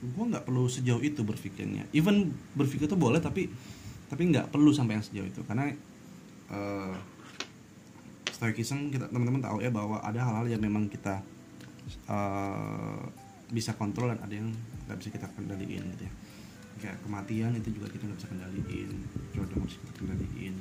gue 0.00 0.24
nggak 0.26 0.42
perlu 0.42 0.66
sejauh 0.66 1.02
itu 1.06 1.22
berpikirnya. 1.22 1.86
Even 1.94 2.34
berpikir 2.58 2.90
itu 2.90 2.98
boleh 2.98 3.22
tapi 3.22 3.46
tapi 4.10 4.22
nggak 4.26 4.50
perlu 4.50 4.74
sampai 4.74 4.98
yang 4.98 5.06
sejauh 5.06 5.28
itu. 5.30 5.40
Karena 5.46 5.70
uh, 6.50 6.94
stoicism 8.34 8.90
kita 8.90 9.06
teman-teman 9.12 9.44
tahu 9.44 9.62
ya 9.62 9.70
bahwa 9.70 10.00
ada 10.02 10.24
hal-hal 10.24 10.48
yang 10.50 10.62
memang 10.64 10.88
kita 10.88 11.20
uh, 12.08 13.02
bisa 13.50 13.74
kontrol 13.74 14.14
dan 14.14 14.20
ada 14.22 14.34
yang 14.34 14.48
nggak 14.86 14.96
bisa 15.02 15.10
kita 15.10 15.26
kendaliin 15.34 15.82
gitu 15.96 16.04
ya. 16.06 16.12
Kayak 16.80 16.96
kematian 17.04 17.52
itu 17.58 17.68
juga 17.76 17.92
kita 17.92 18.08
nggak 18.08 18.18
bisa 18.18 18.30
kendaliin 18.30 18.90
jodoh 19.36 19.56
nggak 19.58 19.68
bisa 19.68 19.78
kita 19.84 19.92
kendaliin 20.00 20.54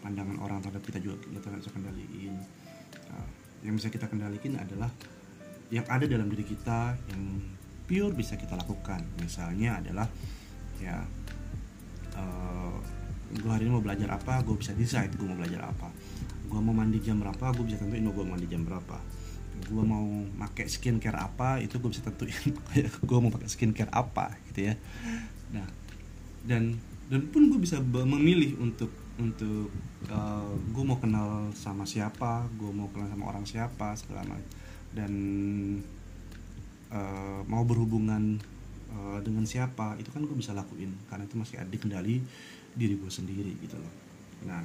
pandangan 0.00 0.36
orang 0.40 0.58
terhadap 0.64 0.82
kita 0.86 0.98
juga 1.02 1.16
kita 1.20 1.46
nggak 1.50 1.62
bisa 1.62 1.72
kendaliin. 1.74 2.34
Uh, 3.10 3.30
yang 3.60 3.74
bisa 3.76 3.88
kita 3.92 4.06
kendalikan 4.08 4.56
adalah 4.56 4.90
yang 5.70 5.86
ada 5.86 6.04
dalam 6.08 6.26
diri 6.32 6.44
kita 6.46 6.96
yang 7.12 7.22
pure 7.84 8.14
bisa 8.14 8.38
kita 8.38 8.56
lakukan. 8.56 9.02
Misalnya 9.20 9.82
adalah 9.82 10.06
ya 10.80 11.02
uh, 12.16 12.74
gue 13.30 13.50
hari 13.50 13.68
ini 13.68 13.72
mau 13.74 13.84
belajar 13.84 14.10
apa 14.10 14.42
gue 14.42 14.56
bisa 14.58 14.72
decide 14.74 15.12
gue 15.14 15.26
mau 15.26 15.36
belajar 15.36 15.66
apa. 15.66 15.90
Gue 16.50 16.58
mau 16.58 16.74
mandi 16.74 16.98
jam 17.02 17.18
berapa 17.18 17.52
gue 17.54 17.64
bisa 17.66 17.78
tentuin 17.78 18.02
mau 18.02 18.14
mandi 18.26 18.46
jam 18.46 18.62
berapa 18.62 19.19
gue 19.66 19.84
mau 19.84 20.06
pakai 20.40 20.66
skincare 20.66 21.18
apa 21.20 21.60
itu 21.60 21.76
gue 21.76 21.90
bisa 21.92 22.04
tentuin 22.04 22.32
gue 23.08 23.18
mau 23.20 23.30
pakai 23.32 23.48
skincare 23.48 23.92
apa 23.92 24.36
gitu 24.50 24.72
ya. 24.72 24.74
Nah 25.52 25.68
dan 26.46 26.78
dan 27.10 27.26
pun 27.28 27.50
gue 27.50 27.60
bisa 27.60 27.82
memilih 27.82 28.56
untuk 28.62 28.88
untuk 29.20 29.68
uh, 30.08 30.54
gue 30.72 30.84
mau 30.86 30.96
kenal 30.96 31.52
sama 31.52 31.84
siapa 31.84 32.48
gue 32.56 32.70
mau 32.72 32.88
kenal 32.88 33.12
sama 33.12 33.24
orang 33.28 33.44
siapa 33.44 33.92
segala 33.98 34.24
macam. 34.24 34.50
Dan 34.90 35.12
uh, 36.90 37.40
mau 37.46 37.62
berhubungan 37.62 38.40
uh, 38.90 39.18
dengan 39.22 39.46
siapa 39.46 39.94
itu 40.00 40.10
kan 40.10 40.24
gue 40.24 40.36
bisa 40.36 40.56
lakuin 40.56 40.90
karena 41.12 41.28
itu 41.28 41.36
masih 41.38 41.56
ada 41.62 41.76
kendali 41.76 42.24
diri 42.74 42.94
gue 42.96 43.10
sendiri 43.10 43.52
gitu 43.62 43.76
loh. 43.76 43.94
Nah 44.46 44.62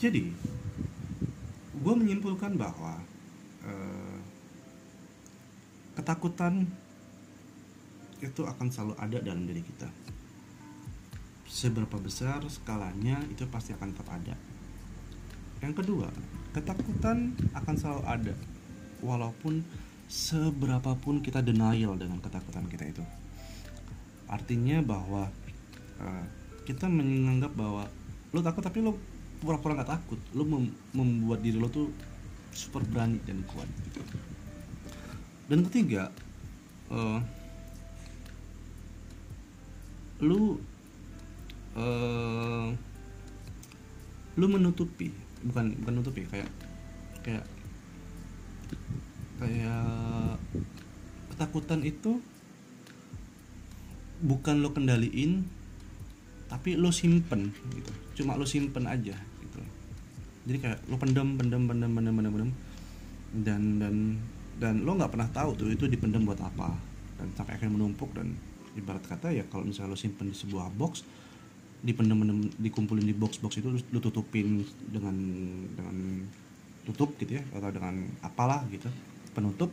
jadi 0.00 0.26
gue 1.84 1.94
menyimpulkan 1.94 2.56
bahwa 2.56 2.96
uh, 3.64 4.18
ketakutan 5.96 6.68
itu 8.20 8.42
akan 8.44 8.66
selalu 8.72 8.94
ada 8.96 9.18
dalam 9.20 9.44
diri 9.44 9.60
kita. 9.60 9.88
Seberapa 11.44 12.00
besar 12.00 12.42
skalanya 12.50 13.20
itu 13.30 13.46
pasti 13.46 13.76
akan 13.76 13.88
tetap 13.92 14.08
ada. 14.10 14.34
Yang 15.60 15.84
kedua 15.84 16.08
ketakutan 16.54 17.34
akan 17.56 17.74
selalu 17.74 18.02
ada 18.06 18.34
walaupun 19.02 19.66
seberapapun 20.06 21.18
kita 21.24 21.42
denial 21.42 21.98
dengan 21.98 22.22
ketakutan 22.22 22.64
kita 22.70 22.84
itu. 22.86 23.04
Artinya 24.30 24.80
bahwa 24.80 25.28
uh, 26.00 26.24
kita 26.64 26.88
menganggap 26.88 27.52
bahwa 27.52 27.88
lo 28.32 28.40
takut 28.40 28.62
tapi 28.64 28.80
lo 28.80 28.96
pura-pura 29.42 29.76
nggak 29.78 29.92
takut. 30.00 30.20
Lo 30.32 30.46
mem 30.48 30.72
membuat 30.96 31.44
diri 31.44 31.58
lo 31.60 31.68
tuh 31.68 31.90
super 32.54 32.80
berani 32.86 33.18
dan 33.26 33.42
kuat. 33.50 33.66
Dan 35.50 35.66
ketiga 35.68 36.08
uh, 36.88 37.20
lu 40.24 40.56
uh, 41.76 42.72
lu 44.34 44.46
menutupi 44.48 45.12
bukan 45.44 45.76
bukan 45.82 45.92
menutupi 46.00 46.24
kayak 46.30 46.48
kayak 47.20 47.44
kayak 49.42 50.38
ketakutan 51.34 51.84
itu 51.84 52.22
bukan 54.24 54.64
lo 54.64 54.72
kendaliin 54.72 55.44
tapi 56.48 56.78
lo 56.78 56.94
simpen 56.94 57.50
gitu. 57.74 57.92
Cuma 58.22 58.38
lo 58.38 58.46
simpen 58.46 58.86
aja 58.86 59.18
jadi 60.44 60.58
kayak 60.60 60.78
lo 60.92 60.96
pendem 61.00 61.40
pendem 61.40 61.62
pendem 61.64 61.90
pendem 61.92 62.14
pendem 62.14 62.32
pendem. 62.32 62.50
Dan 63.34 63.62
dan 63.80 63.94
dan 64.60 64.74
lo 64.84 64.94
nggak 64.94 65.10
pernah 65.10 65.28
tahu 65.32 65.56
tuh 65.56 65.68
itu 65.72 65.88
dipendem 65.88 66.28
buat 66.28 66.38
apa. 66.44 66.76
Dan 67.16 67.32
sampai 67.32 67.56
akhirnya 67.56 67.80
menumpuk 67.80 68.12
dan 68.12 68.36
ibarat 68.76 69.04
kata 69.06 69.32
ya 69.32 69.46
kalau 69.48 69.64
misalnya 69.64 69.94
lo 69.94 69.98
simpen 69.98 70.28
di 70.30 70.36
sebuah 70.36 70.66
box 70.74 71.06
dipendem 71.84 72.16
pendem 72.16 72.38
dikumpulin 72.58 73.06
di 73.06 73.14
box 73.14 73.38
box 73.38 73.60
itu 73.60 73.70
lo 73.70 74.00
tutupin 74.00 74.64
dengan 74.90 75.14
dengan 75.76 75.96
tutup 76.84 77.16
gitu 77.16 77.40
ya 77.40 77.42
atau 77.56 77.70
dengan 77.72 78.04
apalah 78.20 78.64
gitu 78.68 78.88
penutup. 79.32 79.72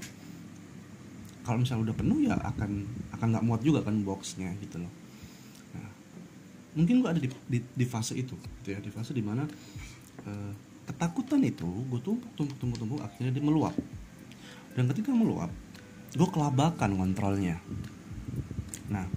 Kalau 1.41 1.57
misalnya 1.57 1.91
udah 1.91 1.95
penuh 1.97 2.19
ya 2.23 2.37
akan 2.37 2.71
akan 3.17 3.27
nggak 3.35 3.45
muat 3.45 3.61
juga 3.65 3.83
kan 3.83 3.97
boxnya 4.05 4.55
gitu 4.63 4.79
loh. 4.79 4.91
Mungkin 6.71 7.03
gue 7.03 7.09
ada 7.11 7.19
di, 7.19 7.27
di, 7.51 7.59
di 7.59 7.83
fase 7.83 8.15
itu 8.15 8.31
gitu 8.39 8.69
ya 8.71 8.79
di 8.79 8.87
fase 8.87 9.11
di 9.11 9.19
mana 9.19 9.43
uh, 10.27 10.51
ketakutan 10.89 11.41
itu 11.45 11.67
gue 11.67 11.99
tumpuk 12.03 12.31
tumpuk 12.35 12.57
tumpuk 12.59 12.77
tumpuk 12.79 12.99
akhirnya 13.01 13.31
dia 13.33 13.43
meluap. 13.43 13.75
Dan 14.71 14.87
ketika 14.87 15.11
meluap 15.11 15.51
gue 16.11 16.27
kelabakan 16.27 16.99
kontrolnya 16.99 17.55
nah 18.91 19.07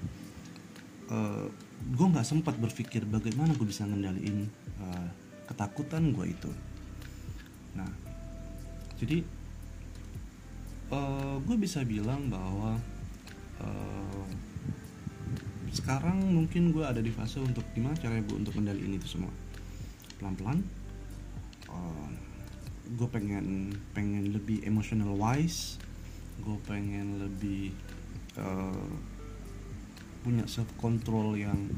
uh, 1.11 1.15
eh, 1.15 1.47
gue 1.85 2.07
nggak 2.07 2.23
sempat 2.23 2.55
berpikir 2.57 3.03
bagaimana 3.05 3.51
gue 3.59 3.67
bisa 3.67 3.83
ngendaliin 3.83 4.47
uh, 4.79 5.09
ketakutan 5.51 6.15
gue 6.15 6.31
itu. 6.31 6.51
Nah 7.75 7.91
jadi 8.97 9.27
uh, 10.95 11.37
gue 11.43 11.57
bisa 11.59 11.83
bilang 11.83 12.31
bahwa 12.31 12.79
uh, 13.59 14.27
sekarang 15.75 16.23
mungkin 16.23 16.71
gue 16.71 16.87
ada 16.87 17.03
di 17.03 17.11
fase 17.11 17.43
untuk 17.43 17.67
gimana 17.75 17.99
caranya 17.99 18.23
gue 18.31 18.37
untuk 18.39 18.55
kendaliin 18.55 18.95
itu 18.95 19.19
semua. 19.19 19.35
Pelan-pelan 20.23 20.63
uh, 21.75 22.09
gue 22.95 23.09
pengen 23.11 23.75
pengen 23.93 24.31
lebih 24.31 24.63
emotional 24.63 25.19
wise 25.19 25.83
gue 26.43 26.59
pengen 26.67 27.23
lebih 27.23 27.71
uh, 28.39 28.91
punya 30.25 30.49
self 30.49 30.67
control 30.81 31.37
yang 31.37 31.69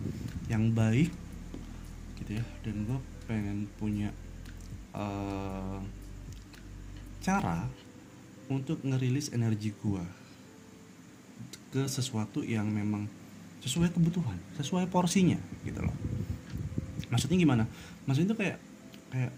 yang 0.47 0.71
baik 0.71 1.11
gitu 2.23 2.41
ya. 2.41 2.45
Dan 2.63 2.87
gue 2.87 2.99
pengen 3.27 3.67
punya 3.77 4.15
uh, 4.95 5.83
cara 7.21 7.67
untuk 8.47 8.81
ngerilis 8.87 9.35
energi 9.35 9.75
gue 9.75 10.05
ke 11.75 11.83
sesuatu 11.91 12.47
yang 12.47 12.71
memang 12.71 13.11
sesuai 13.67 13.91
kebutuhan 13.91 14.39
sesuai 14.55 14.87
porsinya 14.87 15.37
gitu 15.67 15.83
loh. 15.83 15.97
Maksudnya 17.11 17.37
gimana? 17.37 17.65
Maksudnya 18.07 18.31
itu 18.31 18.39
kayak 18.39 18.59
kayak 19.11 19.33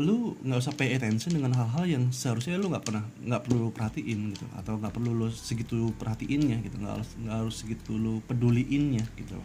lu 0.00 0.34
nggak 0.40 0.58
usah 0.58 0.74
pay 0.74 0.96
attention 0.96 1.36
dengan 1.36 1.52
hal-hal 1.52 1.84
yang 1.84 2.04
seharusnya 2.10 2.56
lu 2.56 2.72
nggak 2.72 2.88
pernah 2.88 3.04
nggak 3.20 3.42
perlu 3.44 3.70
perhatiin 3.70 4.32
gitu. 4.34 4.46
Atau 4.56 4.80
nggak 4.80 4.96
perlu 4.96 5.12
lu 5.12 5.28
segitu 5.28 5.92
perhatiinnya 6.00 6.64
gitu. 6.64 6.80
Nggak 6.80 6.94
harus 6.98 7.10
nggak 7.20 7.36
harus 7.36 7.54
segitu 7.60 7.92
lu 7.94 8.24
peduliinnya 8.24 9.04
gitu. 9.14 9.38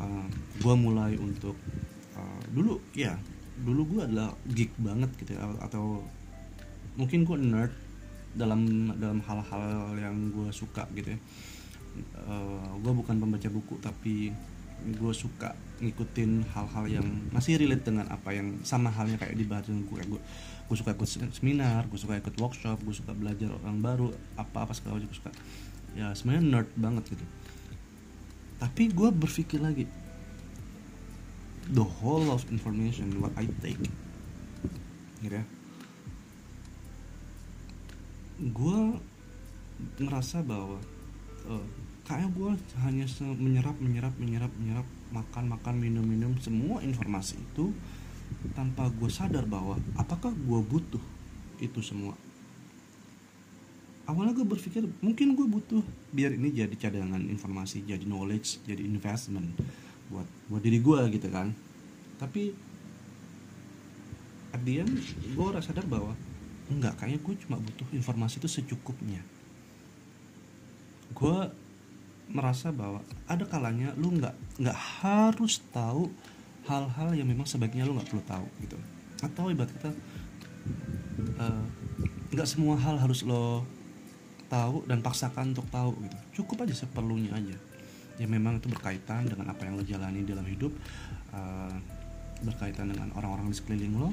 Uh, 0.00 0.24
gua 0.64 0.74
mulai 0.74 1.20
untuk 1.20 1.54
uh, 2.16 2.42
dulu 2.50 2.80
ya 2.96 3.20
dulu 3.60 3.84
gua 3.96 4.08
adalah 4.08 4.32
geek 4.48 4.72
banget 4.80 5.12
gitu 5.20 5.36
ya, 5.36 5.44
atau 5.60 6.00
mungkin 6.96 7.28
gua 7.28 7.36
nerd 7.36 7.76
dalam 8.32 8.90
dalam 8.96 9.20
hal-hal 9.20 9.92
yang 10.00 10.32
gua 10.32 10.48
suka 10.48 10.88
gitu 10.96 11.12
ya. 11.12 11.20
Uh, 12.16 12.30
eh, 12.30 12.68
gue 12.86 12.92
bukan 12.94 13.18
pembaca 13.18 13.50
buku 13.50 13.74
tapi 13.82 14.30
gue 14.80 15.12
suka 15.12 15.52
ngikutin 15.80 16.44
hal-hal 16.52 16.84
yang 16.88 17.06
masih 17.32 17.56
relate 17.56 17.84
dengan 17.84 18.08
apa 18.12 18.36
yang 18.36 18.60
sama 18.64 18.92
halnya 18.92 19.16
kayak 19.16 19.36
di 19.36 19.44
bahasan 19.48 19.84
gue 19.88 20.00
gue 20.04 20.20
gue 20.70 20.76
suka 20.76 20.92
ikut 20.92 21.08
seminar 21.34 21.88
gue 21.88 21.98
suka 21.98 22.20
ikut 22.20 22.36
workshop 22.36 22.80
gue 22.84 22.94
suka 22.94 23.16
belajar 23.16 23.52
orang 23.64 23.80
baru 23.80 24.08
apa 24.36 24.68
apa 24.68 24.72
segala 24.76 25.00
macam 25.00 25.12
suka. 25.12 25.30
Ya 25.98 26.14
sebenarnya 26.14 26.44
nerd 26.46 26.70
banget 26.78 27.16
gitu. 27.16 27.24
Tapi 28.60 28.92
gue 28.92 29.08
berpikir 29.08 29.58
lagi 29.58 29.88
the 31.72 31.84
whole 31.84 32.28
of 32.28 32.44
information 32.52 33.20
what 33.20 33.32
I 33.40 33.48
take 33.64 33.80
gitu 35.20 35.36
ya. 35.36 35.44
Gue 38.40 39.00
ngerasa 40.00 40.44
bahwa 40.44 40.80
uh, 41.48 41.66
kayaknya 42.10 42.30
gue 42.34 42.50
hanya 42.82 43.06
menyerap 43.38 43.78
menyerap 43.78 44.14
menyerap 44.18 44.50
menyerap 44.58 44.86
makan 45.14 45.54
makan 45.54 45.74
minum 45.78 46.02
minum 46.02 46.34
semua 46.42 46.82
informasi 46.82 47.38
itu 47.38 47.70
tanpa 48.50 48.90
gue 48.90 49.06
sadar 49.06 49.46
bahwa 49.46 49.78
apakah 49.94 50.34
gue 50.34 50.60
butuh 50.66 51.02
itu 51.62 51.78
semua. 51.78 52.18
Awalnya 54.10 54.42
gue 54.42 54.42
berpikir 54.42 54.82
mungkin 54.98 55.38
gue 55.38 55.46
butuh 55.46 55.86
biar 56.10 56.34
ini 56.34 56.50
jadi 56.50 56.74
cadangan 56.74 57.22
informasi 57.30 57.86
jadi 57.86 58.02
knowledge 58.02 58.58
jadi 58.66 58.82
investment 58.82 59.54
buat 60.10 60.26
buat 60.50 60.66
diri 60.66 60.82
gue 60.82 60.98
gitu 61.14 61.30
kan. 61.30 61.54
Tapi 62.18 62.50
at 64.50 64.66
the 64.66 64.82
gue 65.30 65.46
rasa 65.54 65.70
sadar 65.70 65.86
bahwa 65.86 66.18
enggak 66.74 66.98
kayaknya 66.98 67.22
gue 67.22 67.34
cuma 67.46 67.62
butuh 67.62 67.86
informasi 67.94 68.42
itu 68.42 68.50
secukupnya. 68.50 69.22
Gue 71.14 71.69
merasa 72.30 72.70
bahwa 72.70 73.02
ada 73.26 73.42
kalanya 73.46 73.90
lu 73.98 74.14
nggak 74.14 74.34
nggak 74.62 74.78
harus 75.02 75.58
tahu 75.74 76.10
hal-hal 76.70 77.10
yang 77.18 77.26
memang 77.26 77.46
sebaiknya 77.46 77.82
lu 77.82 77.98
nggak 77.98 78.08
perlu 78.10 78.24
tahu 78.24 78.46
gitu. 78.62 78.78
Atau 79.20 79.50
ibarat 79.50 79.70
kita 79.74 79.90
eh, 81.42 81.62
nggak 82.30 82.46
uh, 82.46 82.50
semua 82.50 82.78
hal 82.78 82.96
harus 83.02 83.26
lo 83.26 83.66
tahu 84.46 84.86
dan 84.86 85.02
paksakan 85.02 85.54
untuk 85.54 85.66
tahu 85.70 85.94
gitu. 86.06 86.16
Cukup 86.42 86.66
aja 86.66 86.74
seperlunya 86.86 87.34
aja. 87.34 87.56
Ya 88.20 88.26
memang 88.28 88.60
itu 88.62 88.68
berkaitan 88.70 89.26
dengan 89.26 89.50
apa 89.50 89.66
yang 89.66 89.80
lo 89.80 89.84
jalani 89.86 90.22
dalam 90.22 90.46
hidup 90.46 90.70
uh, 91.34 91.74
berkaitan 92.46 92.94
dengan 92.94 93.10
orang-orang 93.18 93.50
di 93.50 93.56
sekeliling 93.58 93.94
lo. 93.98 94.10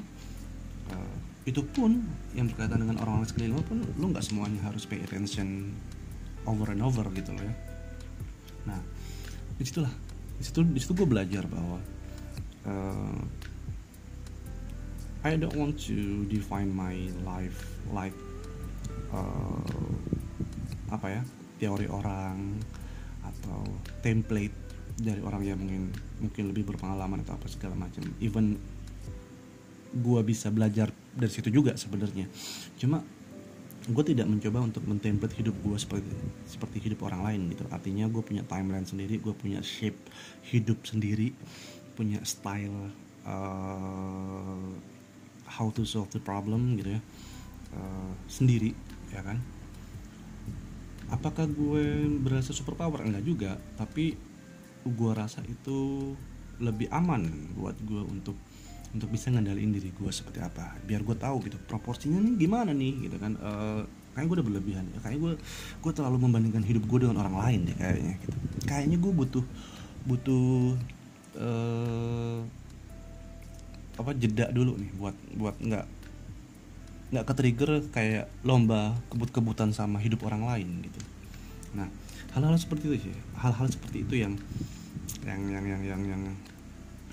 Uh, 0.87 1.17
itu 1.47 1.63
pun 1.63 2.03
yang 2.35 2.51
berkaitan 2.51 2.83
dengan 2.83 2.99
orang-orang 2.99 3.27
di 3.27 3.31
sekeliling 3.31 3.55
lo 3.55 3.63
pun 3.63 3.77
lo 3.83 4.05
nggak 4.09 4.25
semuanya 4.25 4.59
harus 4.67 4.83
pay 4.87 4.99
attention 4.99 5.71
over 6.47 6.71
and 6.71 6.79
over 6.79 7.03
gitu 7.11 7.35
loh 7.35 7.43
ya 7.43 7.66
nah 8.67 8.81
di 9.57 9.63
situlah 9.63 9.91
di 10.37 10.43
situ 10.43 10.61
di 10.61 10.79
situ 10.83 10.93
gue 10.93 11.07
belajar 11.07 11.47
bahwa 11.49 11.79
uh, 12.67 13.21
I 15.25 15.35
don't 15.39 15.57
want 15.57 15.81
to 15.89 16.27
define 16.29 16.69
my 16.69 17.09
life 17.25 17.57
like 17.89 18.13
uh, 19.11 19.95
apa 20.93 21.19
ya 21.19 21.21
teori 21.57 21.89
orang 21.89 22.61
atau 23.25 23.65
template 24.05 24.53
dari 24.97 25.21
orang 25.21 25.41
yang 25.45 25.57
mungkin 25.61 25.93
mungkin 26.17 26.43
lebih 26.49 26.73
berpengalaman 26.73 27.21
atau 27.21 27.37
apa 27.37 27.45
segala 27.49 27.77
macam. 27.77 28.01
Even 28.17 28.57
gue 29.93 30.21
bisa 30.25 30.49
belajar 30.49 30.89
dari 31.13 31.31
situ 31.33 31.49
juga 31.49 31.77
sebenarnya. 31.77 32.29
Cuma 32.77 33.01
gue 33.87 34.03
tidak 34.03 34.27
mencoba 34.27 34.67
untuk 34.67 34.83
mentemplate 34.83 35.39
hidup 35.39 35.55
gue 35.63 35.77
seperti 35.79 36.11
seperti 36.43 36.77
hidup 36.83 37.07
orang 37.07 37.21
lain 37.23 37.41
gitu. 37.55 37.63
Artinya 37.71 38.05
gue 38.11 38.19
punya 38.19 38.43
timeline 38.43 38.83
sendiri 38.83 39.15
gue 39.19 39.31
punya 39.31 39.63
shape 39.63 39.97
hidup 40.51 40.83
sendiri 40.83 41.31
punya 41.95 42.21
style 42.27 42.91
uh, 43.25 44.69
how 45.47 45.71
to 45.71 45.87
solve 45.87 46.11
the 46.11 46.21
problem 46.21 46.75
gitu 46.75 46.99
ya. 46.99 47.01
Uh, 47.71 48.11
sendiri 48.27 48.75
ya 49.15 49.23
kan? 49.23 49.39
Apakah 51.07 51.47
gue 51.47 52.03
berasa 52.19 52.51
super 52.51 52.75
power 52.75 53.07
enggak 53.07 53.23
juga. 53.23 53.51
Tapi 53.79 54.19
gue 54.83 55.11
rasa 55.15 55.39
itu 55.47 56.11
lebih 56.59 56.89
aman 56.91 57.53
buat 57.55 57.77
gue 57.85 58.03
untuk 58.03 58.35
untuk 58.95 59.11
bisa 59.11 59.27
ngandalin 59.33 59.75
diri 59.75 59.91
gue 59.91 60.11
seperti 60.11 60.39
apa. 60.39 60.79
Biar 60.87 61.03
gue 61.03 61.15
tahu 61.17 61.43
gitu 61.43 61.57
proporsinya 61.67 62.21
nih 62.23 62.35
gimana 62.39 62.71
nih 62.71 62.93
gitu 63.09 63.17
kan. 63.19 63.35
Uh, 63.39 63.81
kayaknya 64.15 64.27
gue 64.27 64.37
udah 64.39 64.47
berlebihan 64.47 64.85
ya. 64.93 64.97
Kayaknya 65.03 65.19
gue 65.19 65.33
gue 65.83 65.91
terlalu 65.91 66.17
membandingkan 66.23 66.63
hidup 66.63 66.83
gue 66.87 66.99
dengan 67.03 67.17
orang 67.25 67.35
lain 67.35 67.59
deh 67.67 67.75
kayaknya 67.75 68.13
gitu. 68.23 68.37
Kayaknya 68.63 68.97
gue 68.99 69.11
butuh 69.13 69.45
butuh 70.07 70.47
uh, 71.35 72.39
apa 73.97 74.11
jeda 74.13 74.53
dulu 74.53 74.77
nih 74.77 74.91
buat 74.93 75.15
buat 75.35 75.55
nggak 75.57 75.85
nggak 77.07 77.23
ke 77.23 77.33
trigger 77.33 77.71
kayak 77.89 78.25
lomba 78.43 78.93
kebut-kebutan 79.09 79.73
sama 79.73 79.97
hidup 79.97 80.21
orang 80.23 80.45
lain 80.45 80.85
gitu. 80.85 81.01
Nah 81.75 81.89
hal-hal 82.31 82.55
seperti 82.55 82.93
itu 82.93 83.09
sih. 83.09 83.15
Hal-hal 83.35 83.67
seperti 83.67 84.05
itu 84.05 84.15
yang 84.15 84.33
yang 85.27 85.41
yang 85.49 85.65
yang 85.65 85.81
yang 85.83 86.01
yang, 86.07 86.23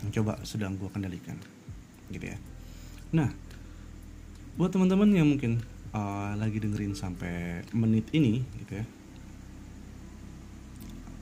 yang 0.03 0.11
coba 0.13 0.39
sedang 0.45 0.77
gue 0.79 0.87
kendalikan 0.93 1.35
gitu 2.11 2.33
ya. 2.33 2.39
Nah 3.15 3.31
buat 4.55 4.71
teman-teman 4.71 5.11
yang 5.11 5.27
mungkin 5.27 5.63
uh, 5.91 6.35
lagi 6.39 6.63
dengerin 6.63 6.95
sampai 6.95 7.67
menit 7.75 8.07
ini 8.15 8.47
gitu 8.63 8.79
ya 8.79 8.87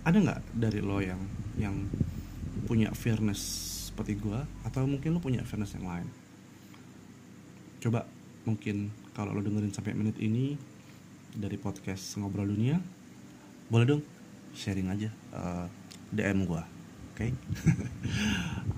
ada 0.02 0.18
nggak 0.18 0.40
dari 0.58 0.82
lo 0.82 0.98
yang 0.98 1.22
yang 1.54 1.76
punya 2.66 2.90
fairness 2.90 3.40
seperti 3.90 4.18
gue 4.18 4.40
atau 4.66 4.82
mungkin 4.82 5.14
lo 5.14 5.20
punya 5.22 5.46
fairness 5.46 5.78
yang 5.78 5.86
lain? 5.86 6.08
Coba 7.78 8.02
mungkin 8.42 8.90
kalau 9.14 9.30
lo 9.30 9.42
dengerin 9.44 9.70
sampai 9.70 9.94
menit 9.94 10.18
ini 10.18 10.58
dari 11.32 11.54
podcast 11.54 12.18
ngobrol 12.18 12.50
dunia 12.50 12.82
boleh 13.70 13.86
dong 13.88 14.02
sharing 14.52 14.90
aja 14.90 15.08
uh, 15.32 15.64
DM 16.10 16.44
gue 16.44 16.81
oke. 17.12 17.28
Okay? 17.28 17.30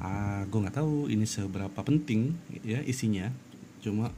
uh, 0.03 0.43
gue 0.51 0.59
nggak 0.59 0.77
tahu 0.77 1.07
ini 1.07 1.23
seberapa 1.23 1.81
penting 1.87 2.35
ya 2.67 2.83
isinya. 2.83 3.31
Cuma 3.79 4.11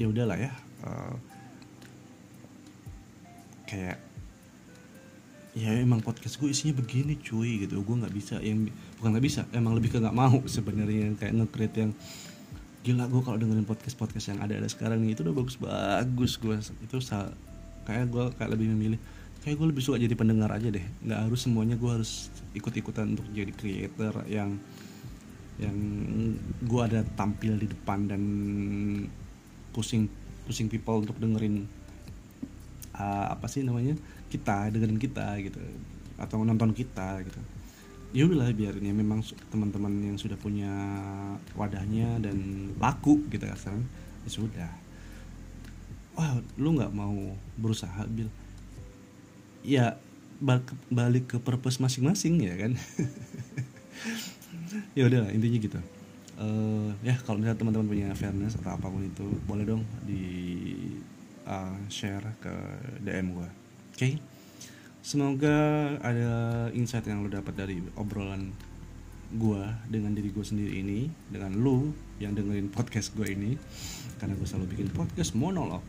ya 0.00 0.08
udahlah 0.08 0.40
ya 0.40 0.52
uh, 0.84 1.14
kayak 3.68 4.00
ya 5.56 5.72
emang 5.72 6.04
podcast 6.04 6.40
gue 6.40 6.48
isinya 6.48 6.80
begini 6.80 7.20
cuy 7.20 7.68
gitu. 7.68 7.84
Gue 7.84 7.96
nggak 8.00 8.14
bisa 8.16 8.40
yang 8.40 8.72
bukan 8.96 9.10
nggak 9.12 9.26
bisa 9.28 9.40
emang 9.52 9.76
lebih 9.76 9.92
ke 9.92 9.98
nggak 10.00 10.16
mau 10.16 10.40
sebenarnya 10.56 11.12
kayak 11.20 11.32
nge 11.36 11.68
yang 11.76 11.92
gila 12.86 13.10
gue 13.10 13.18
kalau 13.18 13.34
dengerin 13.34 13.66
podcast 13.66 13.98
podcast 13.98 14.30
yang 14.30 14.38
ada 14.38 14.62
ada 14.62 14.70
sekarang 14.70 15.02
nih 15.02 15.18
itu 15.18 15.26
udah 15.26 15.34
bagus 15.34 15.58
bagus 15.58 16.32
gue 16.38 16.54
itu 16.86 16.96
kayak 17.82 18.06
gue 18.14 18.24
kayak 18.38 18.50
lebih 18.54 18.70
memilih 18.70 19.00
kayak 19.46 19.62
gue 19.62 19.68
lebih 19.70 19.84
suka 19.86 20.02
jadi 20.02 20.18
pendengar 20.18 20.50
aja 20.50 20.74
deh. 20.74 20.82
Nggak 21.06 21.30
harus 21.30 21.46
semuanya 21.46 21.78
gue 21.78 21.86
harus 21.86 22.34
ikut 22.58 22.74
ikutan 22.74 23.14
untuk 23.14 23.30
jadi 23.30 23.54
creator 23.54 24.26
yang 24.26 24.58
yang 25.62 25.78
gue 26.66 26.80
ada 26.82 27.06
tampil 27.14 27.54
di 27.54 27.70
depan 27.70 28.10
dan 28.10 28.22
pusing 29.70 30.10
pusing 30.50 30.66
people 30.66 30.98
untuk 30.98 31.14
dengerin 31.22 31.62
uh, 32.98 33.30
apa 33.30 33.46
sih 33.46 33.62
namanya 33.62 33.94
kita 34.34 34.66
dengerin 34.74 34.98
kita 34.98 35.38
gitu. 35.38 35.62
Atau 36.18 36.42
nonton 36.42 36.74
kita 36.74 37.22
gitu. 37.22 37.38
Ya 38.10 38.26
udahlah 38.26 38.50
biarnya 38.50 38.90
memang 38.90 39.22
teman-teman 39.54 40.10
yang 40.10 40.18
sudah 40.18 40.34
punya 40.34 40.74
wadahnya 41.54 42.18
dan 42.18 42.34
laku 42.82 43.22
gitu 43.30 43.46
kan. 43.46 43.78
Ya 44.26 44.30
sudah. 44.42 44.72
Wah 46.18 46.34
lu 46.58 46.74
nggak 46.74 46.90
mau 46.90 47.14
berusaha 47.54 48.02
bil 48.10 48.26
ya 49.62 49.96
balik 50.90 51.24
ke 51.32 51.36
purpose 51.40 51.80
masing-masing 51.80 52.42
ya 52.42 52.54
kan? 52.56 52.72
Ya 54.92 55.08
udah 55.08 55.32
intinya 55.32 55.56
gitu. 55.56 55.80
Uh, 56.36 56.92
ya 57.00 57.16
kalau 57.24 57.40
misalnya 57.40 57.56
teman-teman 57.56 57.88
punya 57.88 58.08
fairness 58.12 58.60
atau 58.60 58.76
apa 58.76 58.92
pun 58.92 59.00
itu 59.00 59.24
boleh 59.48 59.64
dong 59.64 59.88
di 60.04 60.24
uh, 61.48 61.72
share 61.88 62.36
ke 62.44 62.52
DM 63.00 63.32
gue 63.32 63.48
okay? 63.96 64.20
semoga 65.00 65.56
ada 66.04 66.68
insight 66.76 67.08
yang 67.08 67.24
lo 67.24 67.32
dapat 67.32 67.56
dari 67.56 67.80
obrolan 67.96 68.52
gue 69.32 69.62
dengan 69.88 70.12
diri 70.12 70.28
gue 70.28 70.44
sendiri 70.44 70.84
ini 70.84 71.08
dengan 71.32 71.56
lo 71.56 71.88
yang 72.20 72.36
dengerin 72.36 72.68
podcast 72.68 73.16
gue 73.16 73.32
ini. 73.32 73.56
Karena 74.20 74.36
gue 74.36 74.44
selalu 74.44 74.76
bikin 74.76 74.88
podcast 74.92 75.32
monolog 75.32 75.80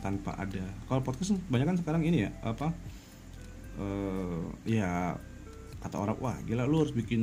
tanpa 0.00 0.34
ada. 0.40 0.64
Kalau 0.88 1.04
podcast 1.04 1.36
banyak 1.52 1.66
kan 1.68 1.76
sekarang 1.78 2.02
ini 2.08 2.26
ya 2.26 2.30
apa 2.42 2.72
uh, 3.78 4.42
ya 4.66 5.16
kata 5.82 5.96
orang 5.98 6.16
wah 6.22 6.36
gila 6.46 6.62
lu 6.64 6.86
harus 6.86 6.94
bikin 6.94 7.22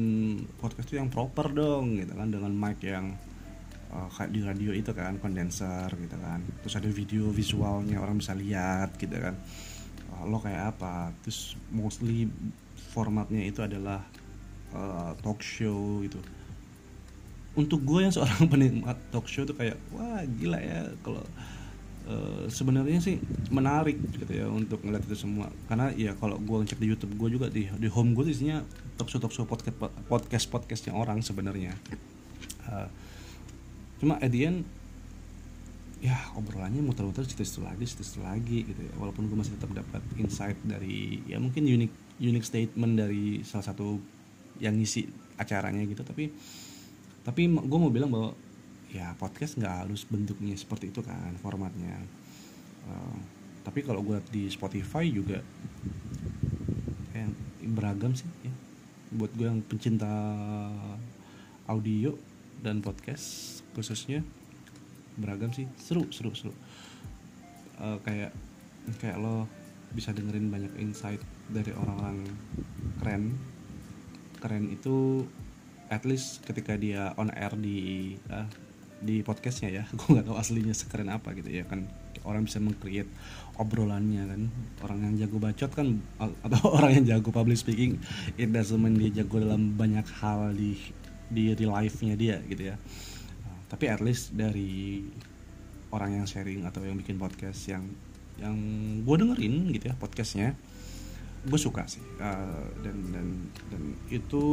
podcast 0.60 0.92
tuh 0.92 1.00
yang 1.00 1.08
proper 1.08 1.48
dong 1.56 1.96
gitu 1.96 2.12
kan 2.12 2.28
dengan 2.28 2.52
mic 2.52 2.84
yang 2.84 3.16
uh, 3.94 4.08
kayak 4.14 4.32
di 4.34 4.42
radio 4.46 4.72
itu 4.74 4.92
kan 4.94 5.18
kondenser 5.18 5.90
gitu 5.98 6.18
kan. 6.18 6.42
Terus 6.66 6.76
ada 6.78 6.90
video 6.90 7.30
visualnya 7.34 7.98
orang 8.02 8.22
bisa 8.22 8.34
lihat 8.38 8.96
gitu 8.98 9.14
kan. 9.18 9.36
Lo 10.26 10.42
kayak 10.42 10.76
apa? 10.76 11.14
Terus 11.24 11.56
mostly 11.72 12.30
formatnya 12.92 13.46
itu 13.46 13.62
adalah 13.64 14.04
uh, 14.74 15.14
talk 15.22 15.42
show 15.42 16.02
gitu. 16.06 16.20
Untuk 17.58 17.82
gue 17.84 18.06
yang 18.06 18.14
seorang 18.14 18.46
penikmat 18.52 18.98
talk 19.10 19.26
show 19.26 19.44
tuh 19.46 19.58
kayak 19.58 19.78
wah 19.94 20.22
gila 20.38 20.60
ya 20.62 20.90
kalau 21.02 21.24
uh, 22.10 22.44
sebenarnya 22.50 23.00
sih 23.00 23.22
menarik 23.54 24.02
gitu 24.18 24.34
ya 24.34 24.50
untuk 24.50 24.82
ngeliat 24.82 25.06
itu 25.06 25.16
semua. 25.16 25.48
Karena 25.70 25.94
ya 25.94 26.18
kalau 26.18 26.42
gue 26.42 26.58
ngecek 26.66 26.82
di 26.82 26.88
YouTube 26.90 27.14
gue 27.16 27.30
juga 27.38 27.48
di 27.48 27.70
di 27.70 27.88
home 27.88 28.18
gue 28.18 28.34
isinya 28.34 28.66
talk 28.98 29.08
show 29.08 29.22
talk 29.22 29.32
show 29.32 29.46
podcast 29.46 29.78
podcast 30.10 30.46
podcastnya 30.50 30.98
orang 30.98 31.22
sebenarnya. 31.22 31.78
Uh, 32.66 32.90
cuma 34.02 34.18
at 34.18 34.32
the 34.34 34.50
end 34.50 34.66
ya 36.00 36.16
obrolannya 36.40 36.80
muter-muter 36.80 37.28
situ-situ 37.28 37.60
lagi 37.60 37.84
situ-situ 37.86 38.26
lagi 38.26 38.66
gitu 38.66 38.82
ya. 38.82 38.94
Walaupun 38.98 39.30
gue 39.30 39.38
masih 39.38 39.56
tetap 39.56 39.72
dapat 39.78 40.02
insight 40.18 40.58
dari 40.66 41.22
ya 41.30 41.38
mungkin 41.38 41.70
unique 41.70 41.94
unique 42.20 42.48
statement 42.48 42.98
dari 42.98 43.46
salah 43.46 43.70
satu 43.70 44.02
yang 44.60 44.76
ngisi 44.76 45.06
acaranya 45.38 45.86
gitu. 45.86 46.02
Tapi 46.02 46.34
tapi 47.20 47.42
gue 47.46 47.80
mau 47.80 47.92
bilang 47.94 48.10
bahwa 48.10 48.34
ya 48.90 49.14
podcast 49.22 49.62
nggak 49.62 49.86
harus 49.86 50.02
bentuknya 50.10 50.58
seperti 50.58 50.90
itu 50.90 51.06
kan 51.06 51.38
formatnya. 51.38 52.02
Uh, 52.90 53.18
tapi 53.62 53.86
kalau 53.86 54.02
gue 54.02 54.18
di 54.34 54.50
Spotify 54.50 55.06
juga 55.06 55.46
yang 57.14 57.32
beragam 57.78 58.18
sih 58.18 58.26
ya. 58.42 58.54
Buat 59.14 59.32
gue 59.38 59.46
yang 59.46 59.62
pencinta 59.66 60.10
audio 61.70 62.18
dan 62.66 62.82
podcast 62.82 63.62
khususnya 63.78 64.26
beragam 65.22 65.54
sih. 65.54 65.70
Seru 65.78 66.10
seru 66.10 66.34
seru. 66.34 66.54
Uh, 67.78 68.02
kayak 68.02 68.34
kayak 68.98 69.22
lo 69.22 69.46
bisa 69.94 70.14
dengerin 70.14 70.50
banyak 70.50 70.74
insight 70.82 71.22
dari 71.50 71.74
orang-orang 71.78 72.26
keren. 73.02 73.38
Keren 74.42 74.66
itu 74.74 75.30
at 75.90 76.06
least 76.06 76.46
ketika 76.46 76.78
dia 76.78 77.14
on 77.18 77.34
air 77.34 77.54
di 77.58 78.14
uh, 78.30 78.50
di 79.00 79.24
podcastnya 79.24 79.70
ya. 79.72 79.84
Gue 79.98 80.20
nggak 80.20 80.28
tahu 80.28 80.38
aslinya 80.38 80.76
sekeren 80.76 81.10
apa 81.12 81.32
gitu 81.36 81.50
ya 81.50 81.64
kan. 81.66 81.88
Orang 82.28 82.46
bisa 82.46 82.60
mengcreate 82.60 83.10
obrolannya 83.56 84.24
kan. 84.28 84.42
Orang 84.84 85.00
yang 85.08 85.14
jago 85.26 85.38
bacot 85.40 85.72
kan 85.72 86.04
atau 86.46 86.62
orang 86.72 87.02
yang 87.02 87.06
jago 87.18 87.32
public 87.32 87.60
speaking 87.60 88.00
it 88.36 88.52
doesn't 88.52 88.80
mean 88.80 89.00
dia 89.00 89.24
jago 89.24 89.40
dalam 89.40 89.76
banyak 89.76 90.06
hal 90.20 90.52
di 90.52 90.76
di 91.30 91.54
real 91.56 91.74
life-nya 91.74 92.16
dia 92.20 92.38
gitu 92.46 92.76
ya. 92.76 92.76
Tapi 93.70 93.86
at 93.88 94.02
least 94.04 94.34
dari 94.36 95.04
orang 95.90 96.22
yang 96.22 96.26
sharing 96.30 96.66
atau 96.66 96.86
yang 96.86 96.98
bikin 97.00 97.18
podcast 97.18 97.66
yang 97.70 97.86
yang 98.40 98.56
gue 99.04 99.16
dengerin 99.20 99.68
gitu 99.76 99.92
ya 99.92 99.96
podcastnya 100.00 100.56
gue 101.40 101.60
suka 101.60 101.88
sih. 101.88 102.04
Uh, 102.20 102.68
dan 102.84 102.98
dan 103.16 103.28
dan 103.72 103.82
itu 104.12 104.44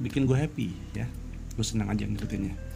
bikin 0.00 0.24
gue 0.24 0.36
happy 0.38 0.72
ya. 0.96 1.04
Gue 1.54 1.62
senang 1.62 1.92
aja 1.92 2.08
ngikutinnya 2.08 2.73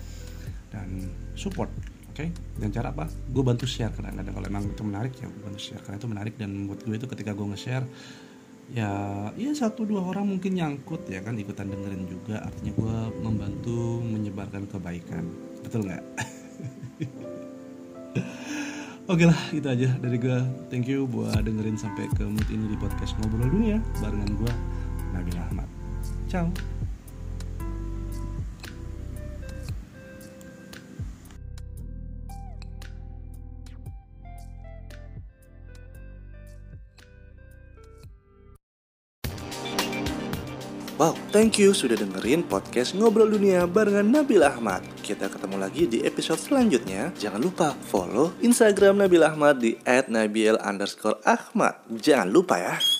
dan 0.73 1.09
support 1.35 1.71
oke 2.13 2.17
okay? 2.17 2.29
dan 2.61 2.69
cara 2.73 2.91
apa 2.93 3.09
gue 3.09 3.43
bantu 3.45 3.65
share 3.65 3.93
kadang-kadang 3.95 4.35
kalau 4.35 4.47
emang 4.47 4.65
itu 4.69 4.83
menarik 4.85 5.13
ya 5.17 5.27
gue 5.27 5.43
bantu 5.43 5.61
share 5.61 5.83
karena 5.85 5.97
itu 6.01 6.09
menarik 6.09 6.35
dan 6.37 6.51
buat 6.69 6.81
gue 6.83 6.95
itu 6.97 7.07
ketika 7.07 7.31
gue 7.33 7.47
nge-share 7.55 7.87
ya 8.69 8.91
ya 9.33 9.51
satu 9.57 9.89
dua 9.89 10.05
orang 10.05 10.29
mungkin 10.29 10.53
nyangkut 10.61 11.09
ya 11.09 11.25
kan 11.25 11.41
ikutan 11.41 11.73
dengerin 11.73 12.05
juga 12.05 12.45
artinya 12.45 12.73
gue 12.77 12.97
membantu 13.25 14.05
menyebarkan 14.05 14.69
kebaikan 14.69 15.25
betul 15.65 15.89
nggak 15.89 16.05
Oke 19.09 19.25
lah, 19.25 19.41
itu 19.57 19.65
aja 19.65 19.89
dari 20.05 20.21
gue. 20.21 20.37
Thank 20.69 20.93
you 20.93 21.09
buat 21.09 21.41
dengerin 21.41 21.81
sampai 21.81 22.13
ke 22.13 22.29
menit 22.29 22.45
ini 22.53 22.69
di 22.69 22.77
podcast 22.77 23.17
Ngobrol 23.17 23.49
Dunia 23.49 23.81
barengan 24.05 24.37
gue, 24.37 24.53
Nabil 25.17 25.33
Ahmad. 25.41 25.69
Ciao. 26.29 26.53
Thank 41.31 41.61
you 41.61 41.77
sudah 41.77 41.97
dengerin 41.97 42.45
podcast 42.45 42.97
Ngobrol 42.97 43.29
Dunia 43.29 43.69
barengan 43.69 44.09
Nabil 44.09 44.41
Ahmad. 44.41 44.81
Kita 45.05 45.29
ketemu 45.29 45.57
lagi 45.61 45.85
di 45.85 46.01
episode 46.05 46.41
selanjutnya. 46.41 47.13
Jangan 47.17 47.41
lupa 47.41 47.77
follow 47.89 48.33
Instagram 48.41 49.05
Nabil 49.05 49.23
Ahmad 49.25 49.61
di 49.61 49.77
@nabil_ahmad. 49.85 51.75
Jangan 52.01 52.29
lupa 52.29 52.57
ya. 52.57 52.98